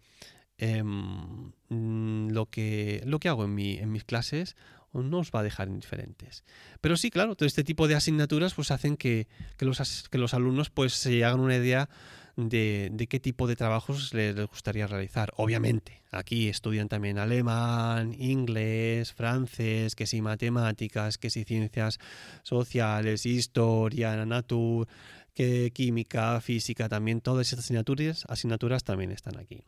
em, 0.58 1.50
lo, 1.68 2.46
que, 2.46 3.02
lo 3.04 3.18
que 3.18 3.28
hago 3.28 3.44
en, 3.44 3.54
mi, 3.56 3.78
en 3.78 3.90
mis 3.90 4.04
clases 4.04 4.54
no 4.92 5.18
os 5.18 5.30
va 5.30 5.40
a 5.40 5.42
dejar 5.42 5.68
indiferentes. 5.68 6.44
Pero 6.80 6.96
sí, 6.96 7.10
claro, 7.10 7.36
todo 7.36 7.46
este 7.46 7.64
tipo 7.64 7.88
de 7.88 7.94
asignaturas 7.94 8.54
pues 8.54 8.70
hacen 8.70 8.96
que, 8.96 9.28
los, 9.60 10.08
que 10.08 10.18
los, 10.18 10.34
alumnos 10.34 10.70
pues 10.70 10.94
se 10.94 11.24
hagan 11.24 11.40
una 11.40 11.56
idea 11.56 11.88
de, 12.36 13.06
qué 13.08 13.18
tipo 13.18 13.46
de 13.46 13.56
trabajos 13.56 14.14
les, 14.14 14.34
gustaría 14.46 14.86
realizar. 14.86 15.32
Obviamente, 15.36 16.02
aquí 16.10 16.48
estudian 16.48 16.88
también 16.88 17.18
alemán, 17.18 18.14
inglés, 18.18 19.12
francés, 19.12 19.94
que 19.94 20.06
si 20.06 20.22
matemáticas, 20.22 21.18
que 21.18 21.30
si 21.30 21.44
ciencias 21.44 21.98
sociales, 22.42 23.26
historia, 23.26 24.24
natur, 24.24 24.86
que 25.34 25.70
química, 25.72 26.40
física, 26.40 26.88
también 26.88 27.20
todas 27.20 27.48
esas 27.48 27.60
asignaturas, 27.60 28.24
asignaturas 28.28 28.84
también 28.84 29.10
están 29.10 29.36
aquí. 29.38 29.62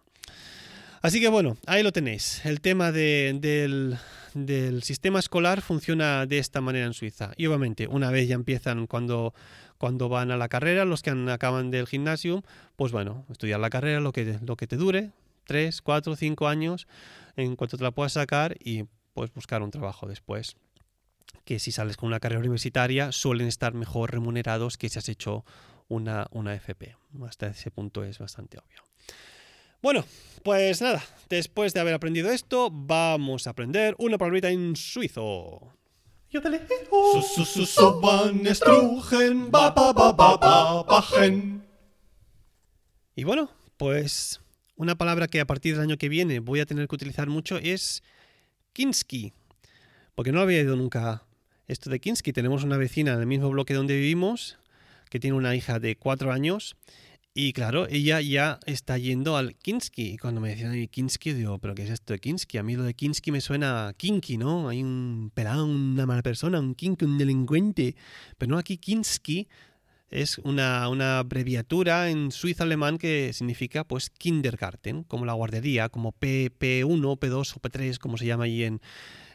Así 1.03 1.19
que 1.19 1.29
bueno, 1.29 1.57
ahí 1.67 1.83
lo 1.83 1.93
tenéis. 1.93 2.45
El 2.45 2.61
tema 2.61 2.93
del, 2.93 3.99
sistema 4.83 5.19
escolar 5.19 5.63
funciona 5.63 6.27
de 6.27 6.39
esta 6.39 6.61
manera 6.61 6.85
en 6.85 6.93
Suiza. 6.93 7.33
Y 7.39 7.47
obviamente, 7.47 7.87
una 7.87 8.11
vez 8.11 8.29
ya 8.29 8.35
empiezan 8.35 8.87
cuando, 8.87 9.33
van 9.81 10.31
a 10.31 10.37
la 10.37 10.49
carrera, 10.49 10.85
los 10.85 11.01
que 11.01 11.11
acaban 11.31 11.71
del 11.71 11.87
gimnasio, 11.87 12.45
pues 12.77 12.93
bueno, 12.93 13.25
estudiar 13.31 13.61
la 13.61 13.71
carrera 13.71 14.01
lo 14.01 14.13
que, 14.13 14.67
te 14.67 14.77
dure, 14.77 15.11
tres, 15.47 15.81
cuatro, 15.81 16.17
cinco 16.17 16.49
años, 16.49 16.87
en 17.37 17.57
cuanto 17.57 17.79
te 17.79 17.85
la 17.85 17.93
puedas 17.93 18.13
sacar 18.13 18.57
y 18.61 18.85
pues 19.15 19.33
buscar 19.33 19.63
un 19.63 19.71
trabajo 19.71 20.07
después. 20.07 20.57
Que 21.47 21.59
si 21.59 21.73
sales 21.73 21.97
con 21.97 22.09
una 22.09 22.21
carrera 22.21 22.41
universitaria 22.41 23.11
suelen 23.11 23.47
estar 23.47 23.73
mejor 23.73 24.13
remunerados 24.13 24.77
que 24.77 24.91
si 24.91 24.99
has 24.99 25.09
hecho 25.09 25.47
una, 25.89 26.27
una 26.31 26.55
FP. 26.55 26.95
Hasta 27.27 27.47
ese 27.47 27.71
punto 27.71 28.05
es 28.05 28.19
bastante 28.19 28.59
obvio. 28.59 28.85
Bueno, 29.83 30.05
pues 30.43 30.83
nada, 30.83 31.03
después 31.31 31.73
de 31.73 31.81
haber 31.81 31.95
aprendido 31.95 32.31
esto, 32.31 32.71
vamos 32.71 33.47
a 33.47 33.51
aprender 33.51 33.95
una 33.99 34.19
palabrita 34.19 34.51
en 34.51 34.77
suizo. 34.77 35.73
Y 43.17 43.25
bueno, 43.25 43.51
pues 43.79 44.41
una 44.77 44.97
palabra 44.97 45.29
que 45.29 45.41
a 45.41 45.47
partir 45.47 45.75
del 45.75 45.83
año 45.83 45.97
que 45.97 46.11
viene 46.11 46.41
voy 46.41 46.61
a 46.61 46.67
tener 46.67 46.87
que 46.87 46.95
utilizar 46.95 47.29
mucho 47.29 47.57
es 47.57 48.03
Kinski. 48.75 49.33
Porque 50.15 50.31
no 50.31 50.41
había 50.41 50.61
ido 50.61 50.77
nunca 50.77 51.25
esto 51.69 51.89
de 51.89 52.01
Kinski. 52.01 52.35
Tenemos 52.35 52.65
una 52.65 52.77
vecina 52.77 53.15
en 53.15 53.21
el 53.21 53.27
mismo 53.27 53.49
bloque 53.49 53.73
donde 53.73 53.97
vivimos 53.97 54.59
que 55.09 55.21
tiene 55.21 55.37
una 55.37 55.57
hija 55.57 55.81
de 55.81 55.97
cuatro 55.97 56.33
años 56.33 56.77
Y 57.33 57.53
claro, 57.53 57.87
ella 57.89 58.21
ya 58.21 58.59
está 58.67 58.99
yendo 58.99 59.37
al 59.37 59.55
Kinski. 59.55 60.15
Y 60.15 60.19
cuando 60.19 60.41
me 60.41 60.51
decían 60.51 60.87
Kinski, 60.89 61.33
digo, 61.33 61.59
¿pero 61.59 61.77
qué 61.77 61.85
es 61.85 61.91
esto 61.91 62.13
de 62.13 62.19
Kinski? 62.19 62.59
A 62.59 62.65
mí 62.65 62.75
lo 62.75 62.83
de 62.83 62.95
Kinski 62.95 63.31
me 63.31 63.41
suena 63.41 63.89
a 63.89 63.93
Kinky, 63.93 64.37
¿no? 64.37 64.69
Hay 64.69 64.83
un 64.83 65.31
pelado, 65.33 65.65
una 65.65 66.07
mala 66.07 66.23
persona, 66.23 66.59
un 66.59 66.75
Kinky, 66.75 67.05
un 67.05 67.19
delincuente. 67.19 67.95
Pero 68.37 68.51
no, 68.51 68.59
aquí 68.59 68.79
Kinski 68.79 69.47
es 70.11 70.39
una, 70.39 70.89
una, 70.89 71.21
abreviatura 71.21 72.11
en 72.11 72.33
suizo 72.33 72.65
alemán 72.65 72.99
que 72.99 73.33
significa 73.33 73.85
pues 73.85 74.11
kindergarten, 74.11 75.05
como 75.05 75.25
la 75.25 75.35
guardería, 75.35 75.89
como 75.89 76.11
P, 76.11 76.51
P1, 76.59 77.19
P2 77.19 77.57
o 77.57 77.61
P3, 77.61 77.99
como 77.99 78.17
se 78.17 78.27
llama 78.27 78.45
allí 78.45 78.65
en, 78.65 78.81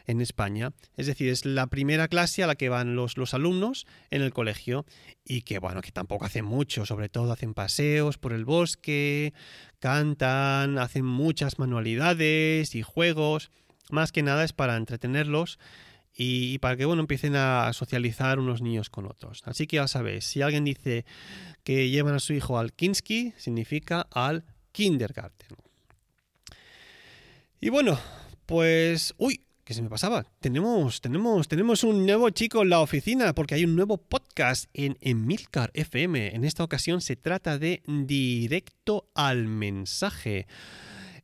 en 0.05 0.21
España. 0.21 0.71
Es 0.95 1.07
decir, 1.07 1.29
es 1.29 1.45
la 1.45 1.67
primera 1.67 2.07
clase 2.07 2.43
a 2.43 2.47
la 2.47 2.55
que 2.55 2.69
van 2.69 2.95
los, 2.95 3.17
los 3.17 3.33
alumnos 3.33 3.85
en 4.09 4.21
el 4.21 4.33
colegio 4.33 4.85
y 5.23 5.41
que, 5.41 5.59
bueno, 5.59 5.81
que 5.81 5.91
tampoco 5.91 6.25
hacen 6.25 6.45
mucho, 6.45 6.85
sobre 6.85 7.09
todo 7.09 7.31
hacen 7.31 7.53
paseos 7.53 8.17
por 8.17 8.33
el 8.33 8.45
bosque, 8.45 9.33
cantan, 9.79 10.77
hacen 10.77 11.05
muchas 11.05 11.59
manualidades 11.59 12.75
y 12.75 12.81
juegos. 12.81 13.51
Más 13.89 14.11
que 14.11 14.23
nada 14.23 14.43
es 14.43 14.53
para 14.53 14.77
entretenerlos 14.77 15.59
y 16.17 16.59
para 16.59 16.77
que 16.77 16.85
bueno 16.85 17.01
empiecen 17.01 17.35
a 17.35 17.71
socializar 17.73 18.39
unos 18.39 18.61
niños 18.61 18.89
con 18.89 19.05
otros. 19.05 19.43
Así 19.45 19.67
que 19.67 19.77
ya 19.77 19.87
sabéis, 19.87 20.25
si 20.25 20.41
alguien 20.41 20.63
dice 20.63 21.05
que 21.63 21.89
llevan 21.89 22.15
a 22.15 22.19
su 22.19 22.33
hijo 22.33 22.57
al 22.57 22.73
Kinski, 22.73 23.33
significa 23.37 24.07
al 24.11 24.45
kindergarten. 24.71 25.57
Y 27.59 27.69
bueno, 27.69 27.99
pues 28.45 29.13
uy, 29.17 29.44
¿Qué 29.65 29.73
se 29.73 29.81
me 29.81 29.89
pasaba? 29.89 30.23
Tenemos, 30.41 31.01
tenemos, 31.01 31.47
tenemos 31.47 31.83
un 31.83 32.05
nuevo 32.05 32.29
chico 32.29 32.61
en 32.61 32.69
la 32.69 32.81
oficina 32.81 33.33
porque 33.33 33.55
hay 33.55 33.65
un 33.65 33.75
nuevo 33.75 33.97
podcast 33.97 34.69
en 34.75 34.95
Emilcar 35.01 35.71
FM. 35.73 36.35
En 36.35 36.43
esta 36.43 36.63
ocasión 36.63 37.01
se 37.01 37.15
trata 37.15 37.57
de 37.57 37.81
Directo 37.87 39.09
al 39.15 39.47
Mensaje. 39.47 40.45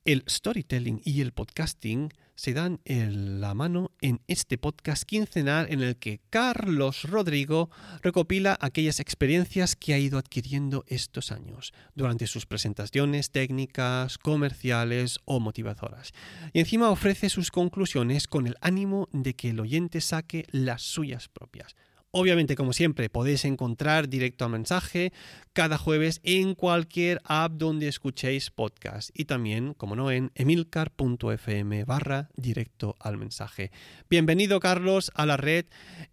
El 0.06 0.24
storytelling 0.28 1.02
y 1.06 1.22
el 1.22 1.34
podcasting 1.34 2.10
se 2.42 2.54
dan 2.54 2.80
en 2.86 3.40
la 3.40 3.54
mano 3.54 3.92
en 4.02 4.20
este 4.26 4.58
podcast 4.58 5.04
quincenal 5.04 5.68
en 5.70 5.84
el 5.84 5.98
que 5.98 6.22
Carlos 6.32 7.04
Rodrigo 7.04 7.70
recopila 8.02 8.58
aquellas 8.60 9.00
experiencias 9.00 9.76
que 9.76 9.94
ha 9.94 10.00
ido 10.00 10.18
adquiriendo 10.18 10.84
estos 10.88 11.32
años 11.32 11.72
durante 11.94 12.26
sus 12.26 12.48
presentaciones 12.48 13.30
técnicas, 13.30 14.18
comerciales 14.18 15.20
o 15.26 15.40
motivadoras. 15.40 16.14
Y 16.52 16.62
encima 16.62 16.90
ofrece 16.90 17.30
sus 17.30 17.52
conclusiones 17.52 18.26
con 18.26 18.48
el 18.48 18.56
ánimo 18.60 19.08
de 19.12 19.36
que 19.36 19.52
el 19.52 19.60
oyente 19.60 20.02
saque 20.02 20.48
las 20.50 20.82
suyas 20.82 21.30
propias. 21.30 21.76
Obviamente, 22.14 22.58
como 22.58 22.74
siempre, 22.74 23.10
podéis 23.10 23.46
encontrar 23.46 24.10
directo 24.10 24.44
al 24.44 24.52
mensaje 24.52 25.14
cada 25.54 25.78
jueves 25.78 26.20
en 26.24 26.56
cualquier 26.56 27.22
app 27.24 27.54
donde 27.54 27.88
escuchéis 27.88 28.52
podcast 28.52 29.12
y 29.14 29.24
también, 29.24 29.74
como 29.76 29.96
no, 29.96 30.12
en 30.12 30.30
emilcar.fm 30.36 31.86
barra 31.86 32.30
directo 32.36 32.98
al 33.00 33.18
mensaje. 33.18 33.72
Bienvenido, 34.10 34.60
Carlos, 34.60 35.10
a 35.16 35.26
la 35.26 35.38
red 35.38 35.68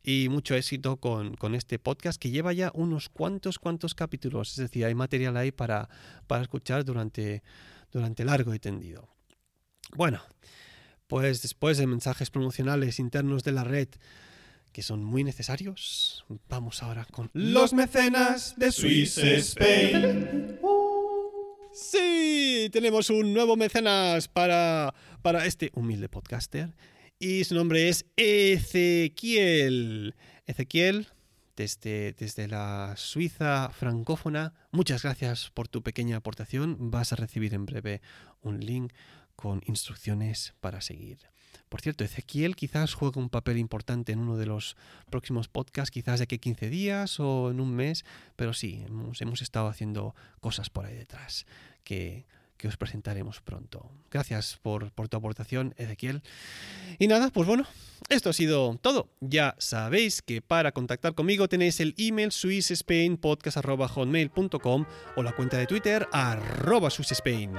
y 0.05 0.29
mucho 0.31 0.55
éxito 0.55 0.99
con, 0.99 1.35
este 1.57 1.81
podcast 1.81 2.23
que 2.23 2.31
lleva 2.31 2.53
ya 2.53 2.71
unos 2.75 3.09
cuantos, 3.09 3.59
cuantos 3.59 3.97
capítulos. 3.97 4.51
Es 4.51 4.59
decir, 4.59 4.85
hay 4.85 4.95
material 4.95 5.37
ahí 5.37 5.51
para, 5.51 5.89
para 6.29 6.43
escuchar 6.43 6.85
durante, 6.85 7.43
durante 7.91 8.25
largo 8.25 8.55
y 8.55 8.61
tendido. 8.61 9.09
Bueno, 9.97 10.23
pues 11.09 11.43
después 11.43 11.77
de 11.77 11.89
mensajes 11.89 12.31
promocionales 12.31 13.01
internos 13.01 13.43
de 13.43 13.51
la 13.51 13.65
red, 13.65 13.89
que 14.73 14.83
son 14.83 15.05
muy 15.05 15.25
necesarios. 15.25 16.25
Vamos 16.49 16.83
ahora 16.83 17.07
con 17.11 17.31
los 17.33 17.73
mecenas 17.73 18.55
de 18.57 18.73
Swiss 18.73 19.19
Spain. 19.19 20.59
Sí, 21.73 22.69
tenemos 22.73 23.09
un 23.11 23.33
nuevo 23.33 23.57
mecenas 23.57 24.27
para, 24.29 24.95
para 25.23 25.47
este 25.47 25.71
humilde 25.75 26.09
podcaster 26.09 26.75
y 27.19 27.45
su 27.45 27.55
nombre 27.55 27.89
es 27.89 28.07
Ezequiel. 28.17 30.15
Ezequiel, 30.47 31.09
desde, 31.57 32.13
desde 32.13 32.49
la 32.49 32.95
Suiza 32.97 33.71
francófona, 33.71 34.55
muchas 34.71 35.03
gracias 35.03 35.51
por 35.51 35.69
tu 35.69 35.83
pequeña 35.83 36.17
aportación. 36.17 36.91
Vas 36.91 37.13
a 37.13 37.17
recibir 37.17 37.55
en 37.55 37.67
breve 37.67 38.01
un 38.41 38.61
link 38.61 38.93
con 39.37 39.63
instrucciones 39.67 40.55
para 40.61 40.81
seguir. 40.81 41.19
Por 41.69 41.81
cierto, 41.81 42.05
Ezequiel 42.05 42.57
quizás 42.57 42.95
juegue 42.95 43.21
un 43.21 43.29
papel 43.29 43.59
importante 43.59 44.13
en 44.13 44.21
uno 44.21 44.37
de 44.37 44.47
los 44.47 44.77
próximos 45.11 45.49
podcasts, 45.49 45.91
quizás 45.91 46.19
de 46.21 46.25
aquí 46.25 46.39
15 46.39 46.69
días 46.71 47.21
o 47.21 47.51
en 47.51 47.61
un 47.61 47.75
mes, 47.75 48.05
pero 48.37 48.53
sí, 48.53 48.83
hemos, 48.87 49.21
hemos 49.21 49.43
estado 49.43 49.69
haciendo 49.69 50.15
cosas 50.41 50.71
por 50.71 50.87
ahí 50.87 50.95
detrás 50.95 51.47
que 51.85 52.27
que 52.59 52.69
os 52.69 52.77
presentaremos 52.77 53.41
pronto. 53.41 53.91
Gracias 54.11 54.59
por, 54.61 54.91
tu 54.91 55.17
aportación, 55.17 55.73
Ezequiel. 55.79 56.21
Y 56.99 57.07
nada, 57.07 57.31
pues 57.31 57.47
bueno, 57.47 57.65
esto 58.09 58.31
ha 58.31 58.33
sido 58.33 58.77
todo. 58.83 59.09
Ya 59.21 59.55
sabéis 59.59 60.23
que 60.23 60.43
para 60.43 60.73
contactar 60.73 61.15
conmigo 61.15 61.49
tenéis 61.49 61.79
el 61.81 61.95
email 61.97 62.33
swissspainpodcast.com 62.33 64.85
o 65.17 65.23
la 65.23 65.31
cuenta 65.33 65.57
de 65.57 65.67
Twitter 65.67 66.09
arroba 66.13 66.91
swissspain. 66.91 67.53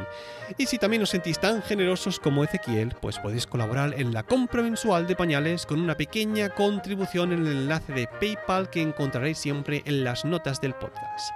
Y 0.58 0.66
si 0.66 0.78
también 0.78 1.04
os 1.04 1.12
sentís 1.12 1.40
tan 1.40 1.64
generosos 1.64 2.20
como 2.20 2.44
Ezequiel, 2.44 2.94
pues 3.02 3.18
podéis 3.20 3.48
colaborar 3.48 3.94
en 3.98 4.14
la 4.14 4.24
compra 4.24 4.62
mensual 4.62 5.08
de 5.08 5.16
pañales 5.16 5.66
con 5.66 5.80
una 5.80 5.96
pequeña 5.96 6.50
contribución 6.50 7.32
en 7.32 7.48
el 7.48 7.54
enlace 7.54 7.94
de 7.94 8.10
PayPal 8.20 8.70
que 8.70 8.82
encontraréis 8.82 9.38
siempre 9.38 9.84
en 9.86 10.04
las 10.04 10.26
notas 10.26 10.60
del 10.60 10.74
podcast. 10.74 11.32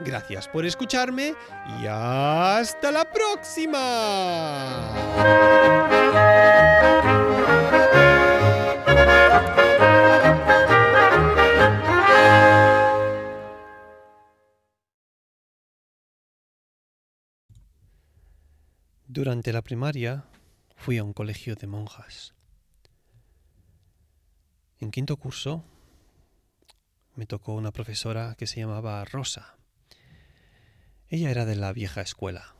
Gracias 0.00 0.46
por 0.48 0.64
escucharme 0.64 1.34
y 1.80 1.86
hasta 1.86 2.92
la 2.92 3.04
próxima. 3.10 3.78
Durante 19.08 19.52
la 19.52 19.62
primaria 19.62 20.26
fui 20.76 20.98
a 20.98 21.02
un 21.02 21.12
colegio 21.12 21.56
de 21.56 21.66
monjas. 21.66 22.34
En 24.78 24.92
quinto 24.92 25.16
curso 25.16 25.64
me 27.16 27.26
tocó 27.26 27.54
una 27.54 27.72
profesora 27.72 28.36
que 28.38 28.46
se 28.46 28.60
llamaba 28.60 29.04
Rosa. 29.04 29.57
Ella 31.10 31.30
era 31.30 31.46
de 31.46 31.56
la 31.56 31.72
vieja 31.72 32.02
escuela. 32.02 32.54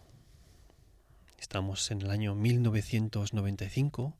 Estamos 1.38 1.90
en 1.90 2.00
el 2.00 2.10
año 2.10 2.34
1995 2.34 4.16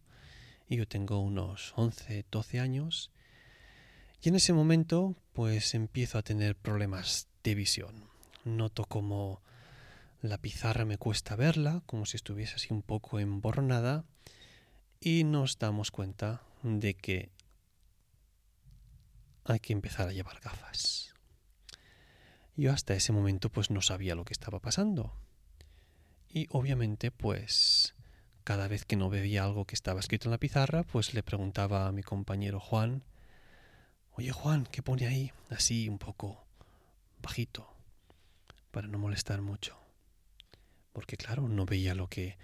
y 0.69 0.77
yo 0.77 0.87
tengo 0.87 1.21
unos 1.21 1.73
11, 1.77 2.27
12 2.31 2.61
años 2.61 3.11
y 4.21 4.29
en 4.29 4.35
ese 4.35 4.53
momento 4.53 5.17
pues 5.33 5.73
empiezo 5.73 6.19
a 6.19 6.23
tener 6.23 6.57
problemas 6.57 7.29
de 7.43 7.55
visión. 7.55 8.05
Noto 8.45 8.85
como 8.85 9.41
la 10.21 10.37
pizarra 10.37 10.85
me 10.85 10.99
cuesta 10.99 11.35
verla, 11.35 11.83
como 11.87 12.05
si 12.05 12.19
estuviese 12.19 12.57
así 12.57 12.69
un 12.71 12.83
poco 12.83 13.21
emborronada 13.21 14.05
y 15.01 15.25
nos 15.25 15.59
damos 15.59 15.91
cuenta 15.91 16.43
de 16.63 16.93
que 16.93 17.31
hay 19.45 19.61
que 19.61 19.73
empezar 19.73 20.07
a 20.07 20.13
llevar 20.13 20.39
gafas. 20.41 21.08
Yo 22.59 22.73
hasta 22.73 22.95
ese 22.95 23.13
momento 23.13 23.51
pues 23.51 23.71
no 23.71 23.81
sabía 23.81 24.17
lo 24.17 24.25
que 24.25 24.33
estaba 24.33 24.59
pasando. 24.59 25.15
Y 26.29 26.49
obviamente 26.51 27.13
pues 27.13 27.95
cada 28.43 28.67
vez 28.67 28.85
que 28.85 28.97
no 28.97 29.09
veía 29.09 29.45
algo 29.45 29.65
que 29.65 29.77
estaba 29.77 30.01
escrito 30.01 30.27
en 30.27 30.33
la 30.33 30.39
pizarra, 30.39 30.83
pues 30.83 31.15
le 31.15 31.23
preguntaba 31.23 31.87
a 31.87 31.93
mi 31.93 32.03
compañero 32.03 32.59
Juan, 32.59 33.05
oye 34.11 34.33
Juan, 34.33 34.67
¿qué 34.73 34.83
pone 34.83 35.07
ahí? 35.07 35.31
Así 35.51 35.89
un 35.89 35.99
poco 35.99 36.45
bajito, 37.23 37.73
para 38.73 38.89
no 38.89 38.99
molestar 38.99 39.41
mucho. 39.41 39.79
Porque 40.93 41.17
claro, 41.17 41.47
no 41.47 41.65
veía 41.65 41.95
lo 41.95 42.09
que, 42.09 42.39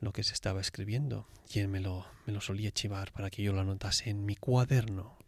lo 0.00 0.14
que 0.14 0.22
se 0.22 0.32
estaba 0.32 0.62
escribiendo 0.62 1.28
y 1.52 1.58
él 1.58 1.68
me 1.68 1.80
lo, 1.80 2.06
me 2.24 2.32
lo 2.32 2.40
solía 2.40 2.72
chivar 2.72 3.12
para 3.12 3.28
que 3.28 3.42
yo 3.42 3.52
lo 3.52 3.60
anotase 3.60 4.08
en 4.08 4.24
mi 4.24 4.36
cuaderno. 4.36 5.18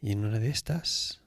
Y 0.00 0.12
en 0.12 0.24
una 0.24 0.38
de 0.38 0.50
estas 0.50 1.20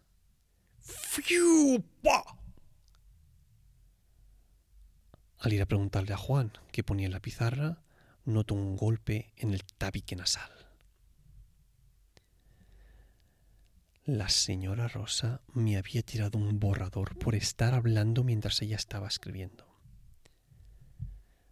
al 5.43 5.52
ir 5.52 5.62
a 5.62 5.65
preguntarle 5.65 6.13
a 6.13 6.17
Juan 6.17 6.54
qué 6.72 6.84
ponía 6.84 7.06
en 7.06 7.12
la 7.12 7.19
pizarra, 7.19 7.84
noto 8.24 8.56
un 8.56 8.78
golpe 8.78 9.34
en 9.36 9.54
el 9.54 9.63
tabique 9.65 10.15
nasal. 10.15 10.50
La 14.06 14.30
señora 14.30 14.88
Rosa 14.88 15.41
me 15.54 15.76
había 15.76 16.02
tirado 16.02 16.38
un 16.38 16.62
borrador 16.62 17.17
por 17.17 17.36
estar 17.36 17.74
hablando 17.74 18.24
mientras 18.24 18.62
ella 18.62 18.78
estaba 18.78 19.10
escribiendo. 19.10 19.67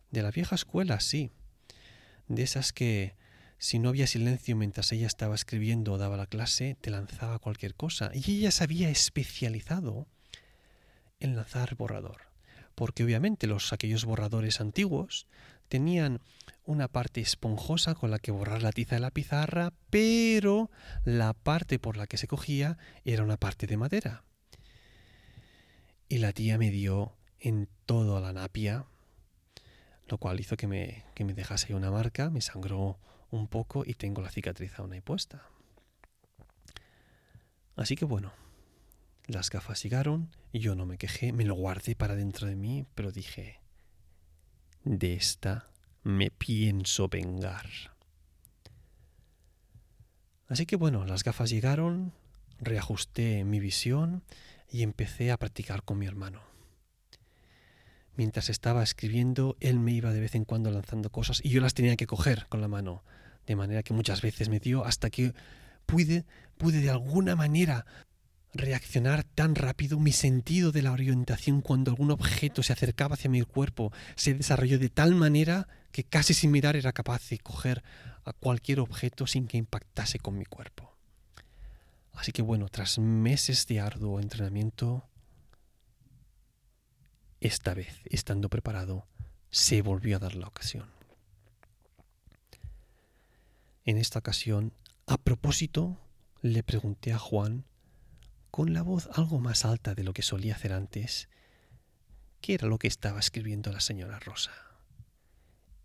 De 0.10 0.22
la 0.22 0.32
vieja 0.32 0.56
escuela, 0.56 1.02
sí. 1.02 1.32
De 2.28 2.44
esas 2.44 2.72
que 2.72 3.16
si 3.62 3.78
no 3.78 3.90
había 3.90 4.08
silencio 4.08 4.56
mientras 4.56 4.92
ella 4.92 5.06
estaba 5.06 5.36
escribiendo 5.36 5.94
o 5.94 6.00
daba 6.00 6.18
la 6.18 6.26
clase, 6.26 6.76
te 6.82 6.90
lanzaba 6.90 7.38
cualquier 7.38 7.76
cosa. 7.76 8.10
Y 8.12 8.40
ella 8.40 8.50
se 8.50 8.64
había 8.64 8.90
especializado 8.90 10.08
enlazar 11.20 11.76
borrador. 11.76 12.22
Porque 12.74 13.04
obviamente 13.04 13.46
los 13.46 13.72
aquellos 13.72 14.04
borradores 14.04 14.62
antiguos 14.62 15.28
tenían 15.68 16.22
una 16.66 16.88
parte 16.88 17.22
esponjosa 17.22 17.94
con 17.94 18.10
la 18.10 18.18
que 18.18 18.32
borrar 18.32 18.64
la 18.64 18.72
tiza 18.72 18.96
de 18.96 19.02
la 19.02 19.12
pizarra, 19.12 19.74
pero 19.92 20.72
la 21.06 21.34
parte 21.34 21.78
por 21.78 21.98
la 21.98 22.08
que 22.08 22.18
se 22.18 22.28
cogía 22.28 22.80
era 23.06 23.24
una 23.24 23.38
parte 23.38 23.68
de 23.68 23.78
madera. 23.78 24.24
Y 26.10 26.18
la 26.18 26.34
tía 26.34 26.58
me 26.58 26.72
dio 26.72 27.14
en 27.40 27.70
toda 27.86 28.22
la 28.22 28.34
napia, 28.34 28.86
lo 30.08 30.18
cual 30.18 30.40
hizo 30.40 30.58
que 30.58 30.66
me, 30.66 31.06
que 31.14 31.26
me 31.26 31.36
dejase 31.36 31.76
una 31.76 31.92
marca, 31.92 32.32
me 32.32 32.42
sangró 32.42 32.98
un 33.32 33.48
poco 33.48 33.84
y 33.86 33.96
tengo 33.96 34.22
la 34.22 34.30
cicatriz 34.30 34.78
aún 34.78 34.94
ahí 34.94 35.02
puesta. 35.02 35.44
Así 37.76 37.96
que 37.96 38.06
bueno, 38.06 38.32
las 39.26 39.50
gafas 39.50 39.82
llegaron, 39.82 40.30
yo 40.54 40.76
no 40.76 40.86
me 40.86 40.98
quejé, 40.98 41.34
me 41.34 41.46
lo 41.46 41.56
guardé 41.56 41.96
para 41.96 42.16
dentro 42.16 42.48
de 42.48 42.56
mí, 42.56 42.86
pero 42.96 43.12
dije, 43.12 43.60
de 44.84 45.14
esta 45.14 45.70
me 46.04 46.32
pienso 46.32 47.08
vengar. 47.08 47.68
Así 50.48 50.66
que 50.66 50.76
bueno, 50.76 51.06
las 51.06 51.24
gafas 51.24 51.50
llegaron, 51.50 52.14
reajusté 52.60 53.46
mi 53.46 53.60
visión 53.60 54.24
y 54.70 54.84
empecé 54.84 55.32
a 55.32 55.38
practicar 55.38 55.84
con 55.84 55.98
mi 55.98 56.08
hermano. 56.08 56.42
Mientras 58.16 58.50
estaba 58.50 58.84
escribiendo, 58.84 59.56
él 59.62 59.80
me 59.80 59.94
iba 59.94 60.12
de 60.12 60.20
vez 60.20 60.36
en 60.36 60.44
cuando 60.44 60.70
lanzando 60.70 61.10
cosas 61.10 61.40
y 61.44 61.50
yo 61.50 61.62
las 61.62 61.74
tenía 61.74 61.96
que 61.96 62.08
coger 62.08 62.48
con 62.50 62.60
la 62.60 62.68
mano, 62.68 63.04
de 63.52 63.56
manera 63.56 63.84
que 63.84 63.94
muchas 63.94 64.22
veces 64.22 64.50
me 64.50 64.60
dio 64.60 64.86
hasta 64.86 65.10
que 65.10 65.34
pude, 65.86 66.26
pude 66.58 66.80
de 66.80 66.90
alguna 66.90 67.36
manera 67.36 67.86
reaccionar 68.54 69.24
tan 69.24 69.56
rápido, 69.56 70.00
mi 70.00 70.12
sentido 70.12 70.72
de 70.72 70.82
la 70.82 70.92
orientación 70.92 71.62
cuando 71.62 71.92
algún 71.92 72.12
objeto 72.12 72.64
se 72.64 72.74
acercaba 72.74 73.16
hacia 73.16 73.30
mi 73.30 73.42
cuerpo 73.44 73.94
se 74.16 74.34
desarrolló 74.34 74.78
de 74.78 74.90
tal 74.90 75.16
manera 75.16 75.68
que 75.92 76.04
casi 76.04 76.34
sin 76.34 76.52
mirar 76.52 76.76
era 76.76 76.92
capaz 76.92 77.30
de 77.30 77.40
coger 77.40 77.84
a 78.26 78.34
cualquier 78.34 78.80
objeto 78.80 79.28
sin 79.28 79.48
que 79.48 79.58
impactase 79.58 80.20
con 80.20 80.38
mi 80.38 80.46
cuerpo. 80.46 80.96
Así 82.14 82.32
que 82.32 82.42
bueno, 82.42 82.68
tras 82.70 83.00
meses 83.00 83.68
de 83.68 83.80
arduo 83.80 84.20
entrenamiento, 84.20 85.08
esta 87.40 87.74
vez, 87.74 88.02
estando 88.06 88.50
preparado, 88.50 89.08
se 89.50 89.82
volvió 89.82 90.18
a 90.18 90.20
dar 90.20 90.36
la 90.36 90.48
ocasión. 90.48 91.01
En 93.92 93.98
esta 93.98 94.20
ocasión, 94.20 94.72
a 95.06 95.18
propósito, 95.18 96.00
le 96.42 96.64
pregunté 96.64 97.12
a 97.12 97.20
Juan 97.20 97.66
con 98.50 98.74
la 98.74 98.84
voz 98.84 99.10
algo 99.12 99.42
más 99.42 99.66
alta 99.66 99.96
de 99.96 100.06
lo 100.06 100.14
que 100.14 100.22
solía 100.22 100.56
hacer 100.56 100.72
antes, 100.72 101.28
qué 102.40 102.54
era 102.54 102.70
lo 102.70 102.80
que 102.80 102.88
estaba 102.88 103.20
escribiendo 103.20 103.70
la 103.70 103.82
señora 103.82 104.18
Rosa. 104.22 104.54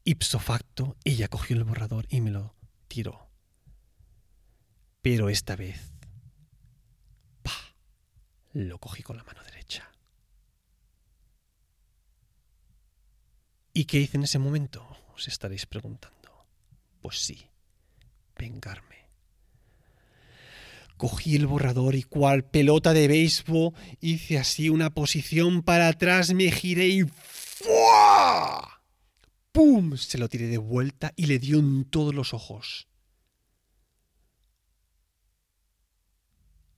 Ipso 0.05 0.39
facto, 0.39 0.97
ella 1.03 1.27
cogió 1.27 1.57
el 1.57 1.65
borrador 1.65 2.07
y 2.09 2.21
me 2.21 2.31
lo 2.31 2.55
tiró. 2.87 3.29
Pero 5.03 5.29
esta 5.29 5.57
vez, 5.57 5.91
¡pa! 7.43 7.75
lo 8.53 8.79
cogí 8.79 9.03
con 9.03 9.17
la 9.17 9.25
mano 9.25 9.43
derecha. 9.43 9.91
¿Y 13.73 13.87
qué 13.87 13.99
hice 13.99 14.17
en 14.17 14.23
ese 14.23 14.39
momento? 14.39 14.87
Os 15.13 15.27
estaréis 15.27 15.67
preguntando. 15.67 16.47
Pues 17.01 17.19
sí, 17.19 17.51
vengarme. 18.39 19.11
Cogí 20.97 21.37
el 21.37 21.47
borrador 21.47 21.95
y 21.95 22.03
cual 22.03 22.45
pelota 22.45 22.95
de 22.95 23.07
béisbol 23.07 23.75
hice 24.01 24.39
así 24.39 24.71
una 24.71 24.91
posición 24.91 25.63
para 25.63 25.89
atrás, 25.89 26.33
me 26.33 26.51
giré 26.51 26.89
y 26.89 27.05
¡fua! 27.05 28.83
¡Pum! 29.53 29.97
Se 29.97 30.17
lo 30.17 30.29
tiré 30.29 30.47
de 30.47 30.59
vuelta 30.59 31.13
y 31.17 31.27
le 31.27 31.39
dio 31.39 31.59
en 31.59 31.85
todos 31.85 32.15
los 32.15 32.33
ojos. 32.33 32.89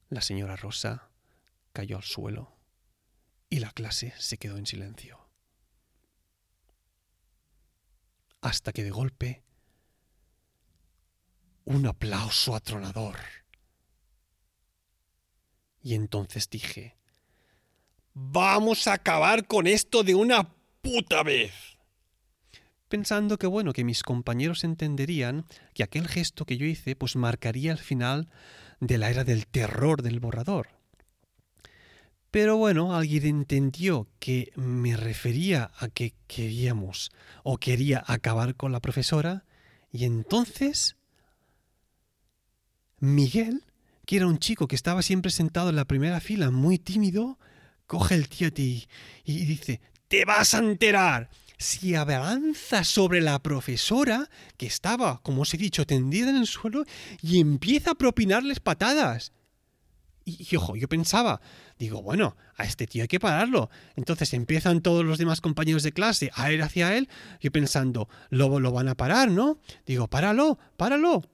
La 0.09 0.21
señora 0.21 0.57
Rosa 0.57 1.11
cayó 1.73 1.97
al 1.97 2.03
suelo 2.03 2.57
y 3.51 3.61
la 3.61 3.71
clase 3.71 4.14
se 4.18 4.38
quedó 4.38 4.57
en 4.57 4.66
silencio. 4.66 5.29
Hasta 8.40 8.73
que 8.73 8.83
de 8.83 8.90
golpe 8.90 9.44
un 11.68 11.87
aplauso 11.87 12.54
atronador 12.54 13.16
y 15.88 15.94
entonces 15.94 16.50
dije, 16.50 16.96
vamos 18.12 18.87
a 18.87 18.92
acabar 18.92 19.46
con 19.46 19.66
esto 19.66 20.02
de 20.02 20.14
una 20.14 20.54
puta 20.83 21.22
vez. 21.22 21.52
Pensando 22.88 23.38
que 23.38 23.46
bueno, 23.46 23.72
que 23.72 23.85
mis 23.85 24.02
compañeros 24.02 24.64
entenderían 24.64 25.46
que 25.72 25.83
aquel 25.83 26.09
gesto 26.09 26.44
que 26.44 26.59
yo 26.59 26.66
hice 26.66 26.94
pues 26.94 27.16
marcaría 27.16 27.72
el 27.72 27.78
final 27.78 28.28
de 28.81 28.98
la 28.98 29.09
era 29.09 29.24
del 29.24 29.46
terror 29.46 30.02
del 30.02 30.20
borrador. 30.20 30.68
Pero 32.31 32.59
bueno, 32.59 32.94
alguien 32.94 33.24
entendió 33.24 34.09
que 34.18 34.52
me 34.57 34.94
refería 34.94 35.70
a 35.78 35.88
que 35.88 36.12
queríamos 36.26 37.11
o 37.44 37.57
quería 37.57 38.04
acabar 38.07 38.57
con 38.57 38.72
la 38.72 38.81
profesora 38.81 39.46
y 39.90 40.04
entonces 40.04 40.97
Miguel 43.00 43.64
que 44.08 44.16
era 44.16 44.26
un 44.26 44.38
chico 44.38 44.66
que 44.68 44.74
estaba 44.74 45.02
siempre 45.02 45.30
sentado 45.30 45.68
en 45.68 45.76
la 45.76 45.84
primera 45.84 46.18
fila, 46.18 46.50
muy 46.50 46.78
tímido, 46.78 47.38
coge 47.87 48.14
el 48.14 48.26
tío 48.26 48.48
y, 48.56 48.88
y 49.26 49.44
dice, 49.44 49.82
te 50.08 50.24
vas 50.24 50.54
a 50.54 50.61
enterar. 50.61 51.28
Si 51.58 51.94
avanza 51.94 52.84
sobre 52.84 53.20
la 53.20 53.38
profesora, 53.42 54.30
que 54.56 54.64
estaba, 54.64 55.20
como 55.22 55.42
os 55.42 55.52
he 55.52 55.58
dicho, 55.58 55.84
tendida 55.84 56.30
en 56.30 56.37
el 56.37 56.46
suelo, 56.46 56.84
y 57.20 57.38
empieza 57.38 57.90
a 57.90 57.94
propinarles 57.96 58.61
patadas. 58.61 59.32
Y, 60.24 60.46
y, 60.50 60.56
ojo, 60.56 60.74
yo 60.74 60.88
pensaba, 60.88 61.42
digo, 61.78 62.00
bueno, 62.00 62.34
a 62.56 62.64
este 62.64 62.87
tío 62.87 63.02
hay 63.02 63.08
que 63.08 63.20
pararlo. 63.20 63.68
Entonces 63.94 64.32
empiezan 64.32 64.80
todos 64.80 65.04
los 65.04 65.18
demás 65.18 65.42
compañeros 65.42 65.82
de 65.82 65.92
clase 65.92 66.30
a 66.32 66.50
ir 66.50 66.62
hacia 66.62 66.96
él, 66.96 67.11
yo 67.42 67.52
pensando, 67.52 68.08
lo, 68.30 68.58
lo 68.58 68.72
van 68.72 68.88
a 68.88 68.94
parar, 68.94 69.30
¿no? 69.30 69.58
Digo, 69.84 70.08
páralo, 70.08 70.58
páralo. 70.78 71.24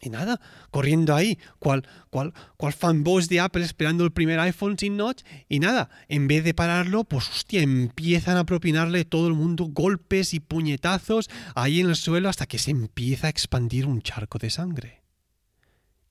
Y 0.00 0.10
nada, 0.10 0.40
corriendo 0.70 1.14
ahí, 1.14 1.38
cual, 1.58 1.86
cual, 2.10 2.32
cual 2.56 2.72
fanboys 2.72 3.28
de 3.28 3.40
Apple 3.40 3.64
esperando 3.64 4.04
el 4.04 4.12
primer 4.12 4.38
iPhone 4.38 4.78
sin 4.78 4.96
notch. 4.96 5.22
Y 5.48 5.58
nada, 5.58 5.90
en 6.08 6.28
vez 6.28 6.44
de 6.44 6.54
pararlo, 6.54 7.04
pues 7.04 7.28
hostia, 7.28 7.62
empiezan 7.62 8.36
a 8.36 8.46
propinarle 8.46 9.04
todo 9.04 9.26
el 9.26 9.34
mundo 9.34 9.64
golpes 9.64 10.34
y 10.34 10.40
puñetazos 10.40 11.28
ahí 11.54 11.80
en 11.80 11.88
el 11.88 11.96
suelo 11.96 12.28
hasta 12.28 12.46
que 12.46 12.58
se 12.58 12.70
empieza 12.70 13.26
a 13.26 13.30
expandir 13.30 13.86
un 13.86 14.00
charco 14.02 14.38
de 14.38 14.50
sangre. 14.50 15.02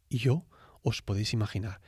Y 0.09 0.17
yo, 0.17 0.45
os 0.83 1.01
podéis 1.01 1.33
imaginar, 1.33 1.79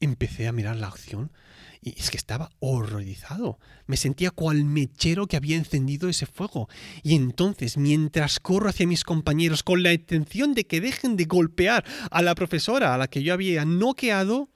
empecé 0.00 0.46
a 0.46 0.52
mirar 0.52 0.76
la 0.76 0.88
acción 0.88 1.32
y 1.80 1.98
es 1.98 2.10
que 2.10 2.16
estaba 2.16 2.50
horrorizado. 2.58 3.58
Me 3.86 3.96
sentía 3.96 4.30
cual 4.30 4.64
mechero 4.64 5.26
que 5.26 5.36
había 5.36 5.56
encendido 5.56 6.08
ese 6.08 6.26
fuego. 6.26 6.68
Y 7.02 7.14
entonces, 7.14 7.76
mientras 7.76 8.40
corro 8.40 8.68
hacia 8.68 8.86
mis 8.86 9.04
compañeros 9.04 9.62
con 9.62 9.82
la 9.82 9.92
intención 9.92 10.54
de 10.54 10.66
que 10.66 10.80
dejen 10.80 11.16
de 11.16 11.24
golpear 11.26 11.84
a 12.10 12.22
la 12.22 12.34
profesora 12.34 12.94
a 12.94 12.98
la 12.98 13.08
que 13.08 13.22
yo 13.22 13.32
había 13.32 13.64
noqueado, 13.64 14.50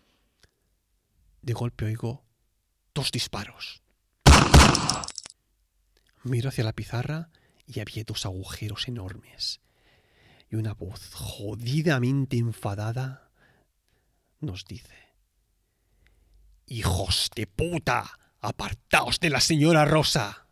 de 1.42 1.52
golpe 1.52 1.84
oigo 1.84 2.24
dos 2.94 3.12
disparos. 3.12 3.82
Miro 6.24 6.48
hacia 6.48 6.64
la 6.64 6.72
pizarra 6.72 7.30
y 7.66 7.80
había 7.80 8.04
dos 8.04 8.26
agujeros 8.26 8.88
enormes. 8.88 9.60
Y 10.50 10.56
una 10.56 10.74
voz 10.74 11.14
jodidamente 11.14 12.36
enfadada 12.36 13.30
nos 14.40 14.64
dice, 14.64 15.09
Hijos 16.72 17.32
de 17.34 17.48
puta, 17.48 18.16
apartaos 18.38 19.18
de 19.18 19.28
la 19.28 19.40
señora 19.40 19.84
Rosa. 19.84 20.46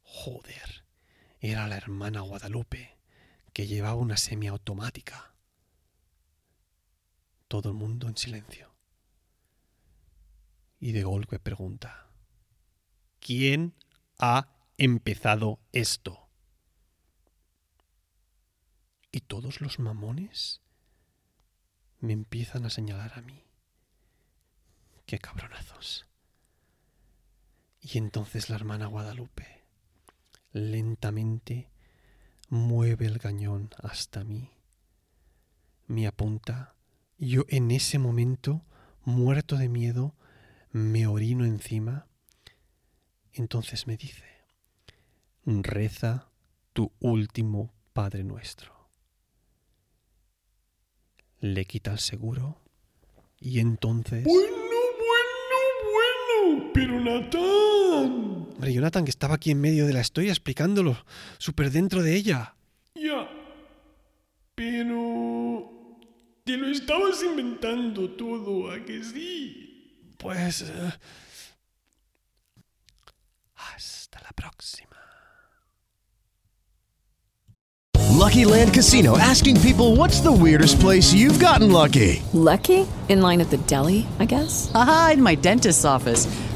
Joder, 0.00 0.86
era 1.40 1.68
la 1.68 1.76
hermana 1.76 2.22
Guadalupe, 2.22 2.96
que 3.52 3.66
llevaba 3.66 3.96
una 3.96 4.16
semiautomática. 4.16 5.34
Todo 7.48 7.68
el 7.68 7.74
mundo 7.74 8.08
en 8.08 8.16
silencio. 8.16 8.74
Y 10.80 10.92
de 10.92 11.02
golpe 11.02 11.38
pregunta, 11.38 12.08
¿quién 13.20 13.74
ha 14.18 14.48
empezado 14.78 15.60
esto? 15.72 16.30
Y 19.10 19.20
todos 19.20 19.60
los 19.60 19.78
mamones 19.78 20.62
me 21.98 22.14
empiezan 22.14 22.64
a 22.64 22.70
señalar 22.70 23.12
a 23.18 23.20
mí. 23.20 23.51
Qué 25.06 25.18
cabronazos. 25.18 26.06
Y 27.80 27.98
entonces 27.98 28.48
la 28.48 28.56
hermana 28.56 28.86
Guadalupe 28.86 29.64
lentamente 30.52 31.68
mueve 32.48 33.06
el 33.06 33.18
cañón 33.18 33.70
hasta 33.82 34.24
mí, 34.24 34.50
me 35.86 36.06
apunta, 36.06 36.74
yo 37.18 37.44
en 37.48 37.70
ese 37.70 37.98
momento, 37.98 38.64
muerto 39.04 39.56
de 39.56 39.68
miedo, 39.68 40.14
me 40.70 41.06
orino 41.06 41.44
encima, 41.44 42.06
entonces 43.32 43.86
me 43.86 43.96
dice, 43.96 44.24
reza 45.44 46.28
tu 46.72 46.92
último 47.00 47.72
Padre 47.92 48.22
Nuestro. 48.22 48.90
Le 51.40 51.64
quita 51.64 51.92
el 51.92 51.98
seguro 51.98 52.60
y 53.40 53.58
entonces... 53.58 54.26
pero 56.72 57.00
Natán. 57.00 58.48
Hombre, 58.54 58.72
Jonathan, 58.72 59.04
que 59.04 59.10
estaba 59.10 59.34
aquí 59.34 59.50
en 59.50 59.60
medio 59.60 59.86
de 59.86 59.92
la 59.92 60.00
historia 60.00 60.30
explicándolo, 60.30 60.96
súper 61.38 61.70
dentro 61.70 62.02
de 62.02 62.14
ella. 62.14 62.54
Ya, 62.94 63.28
pero... 64.54 65.70
Te 66.44 66.56
lo 66.56 66.66
estabas 66.68 67.22
inventando 67.22 68.10
todo, 68.10 68.70
¿a 68.72 68.84
que 68.84 69.02
sí? 69.04 70.10
Pues... 70.18 70.62
eh, 70.62 70.92
hasta 73.54 74.20
la 74.22 74.32
próxima. 74.32 74.88
Lucky 78.10 78.44
Land 78.44 78.72
Casino 78.74 79.16
asking 79.18 79.60
people 79.60 79.96
what's 79.96 80.20
the 80.20 80.30
weirdest 80.30 80.80
place 80.80 81.12
you've 81.12 81.38
gotten 81.38 81.72
lucky? 81.72 82.22
Lucky? 82.32 82.86
In 83.08 83.20
line 83.20 83.40
at 83.40 83.50
the 83.50 83.58
deli, 83.66 84.06
I 84.20 84.26
guess? 84.26 84.70
Aha, 84.74 85.12
in 85.14 85.22
my 85.22 85.34
dentist's 85.34 85.84
office. 85.84 86.26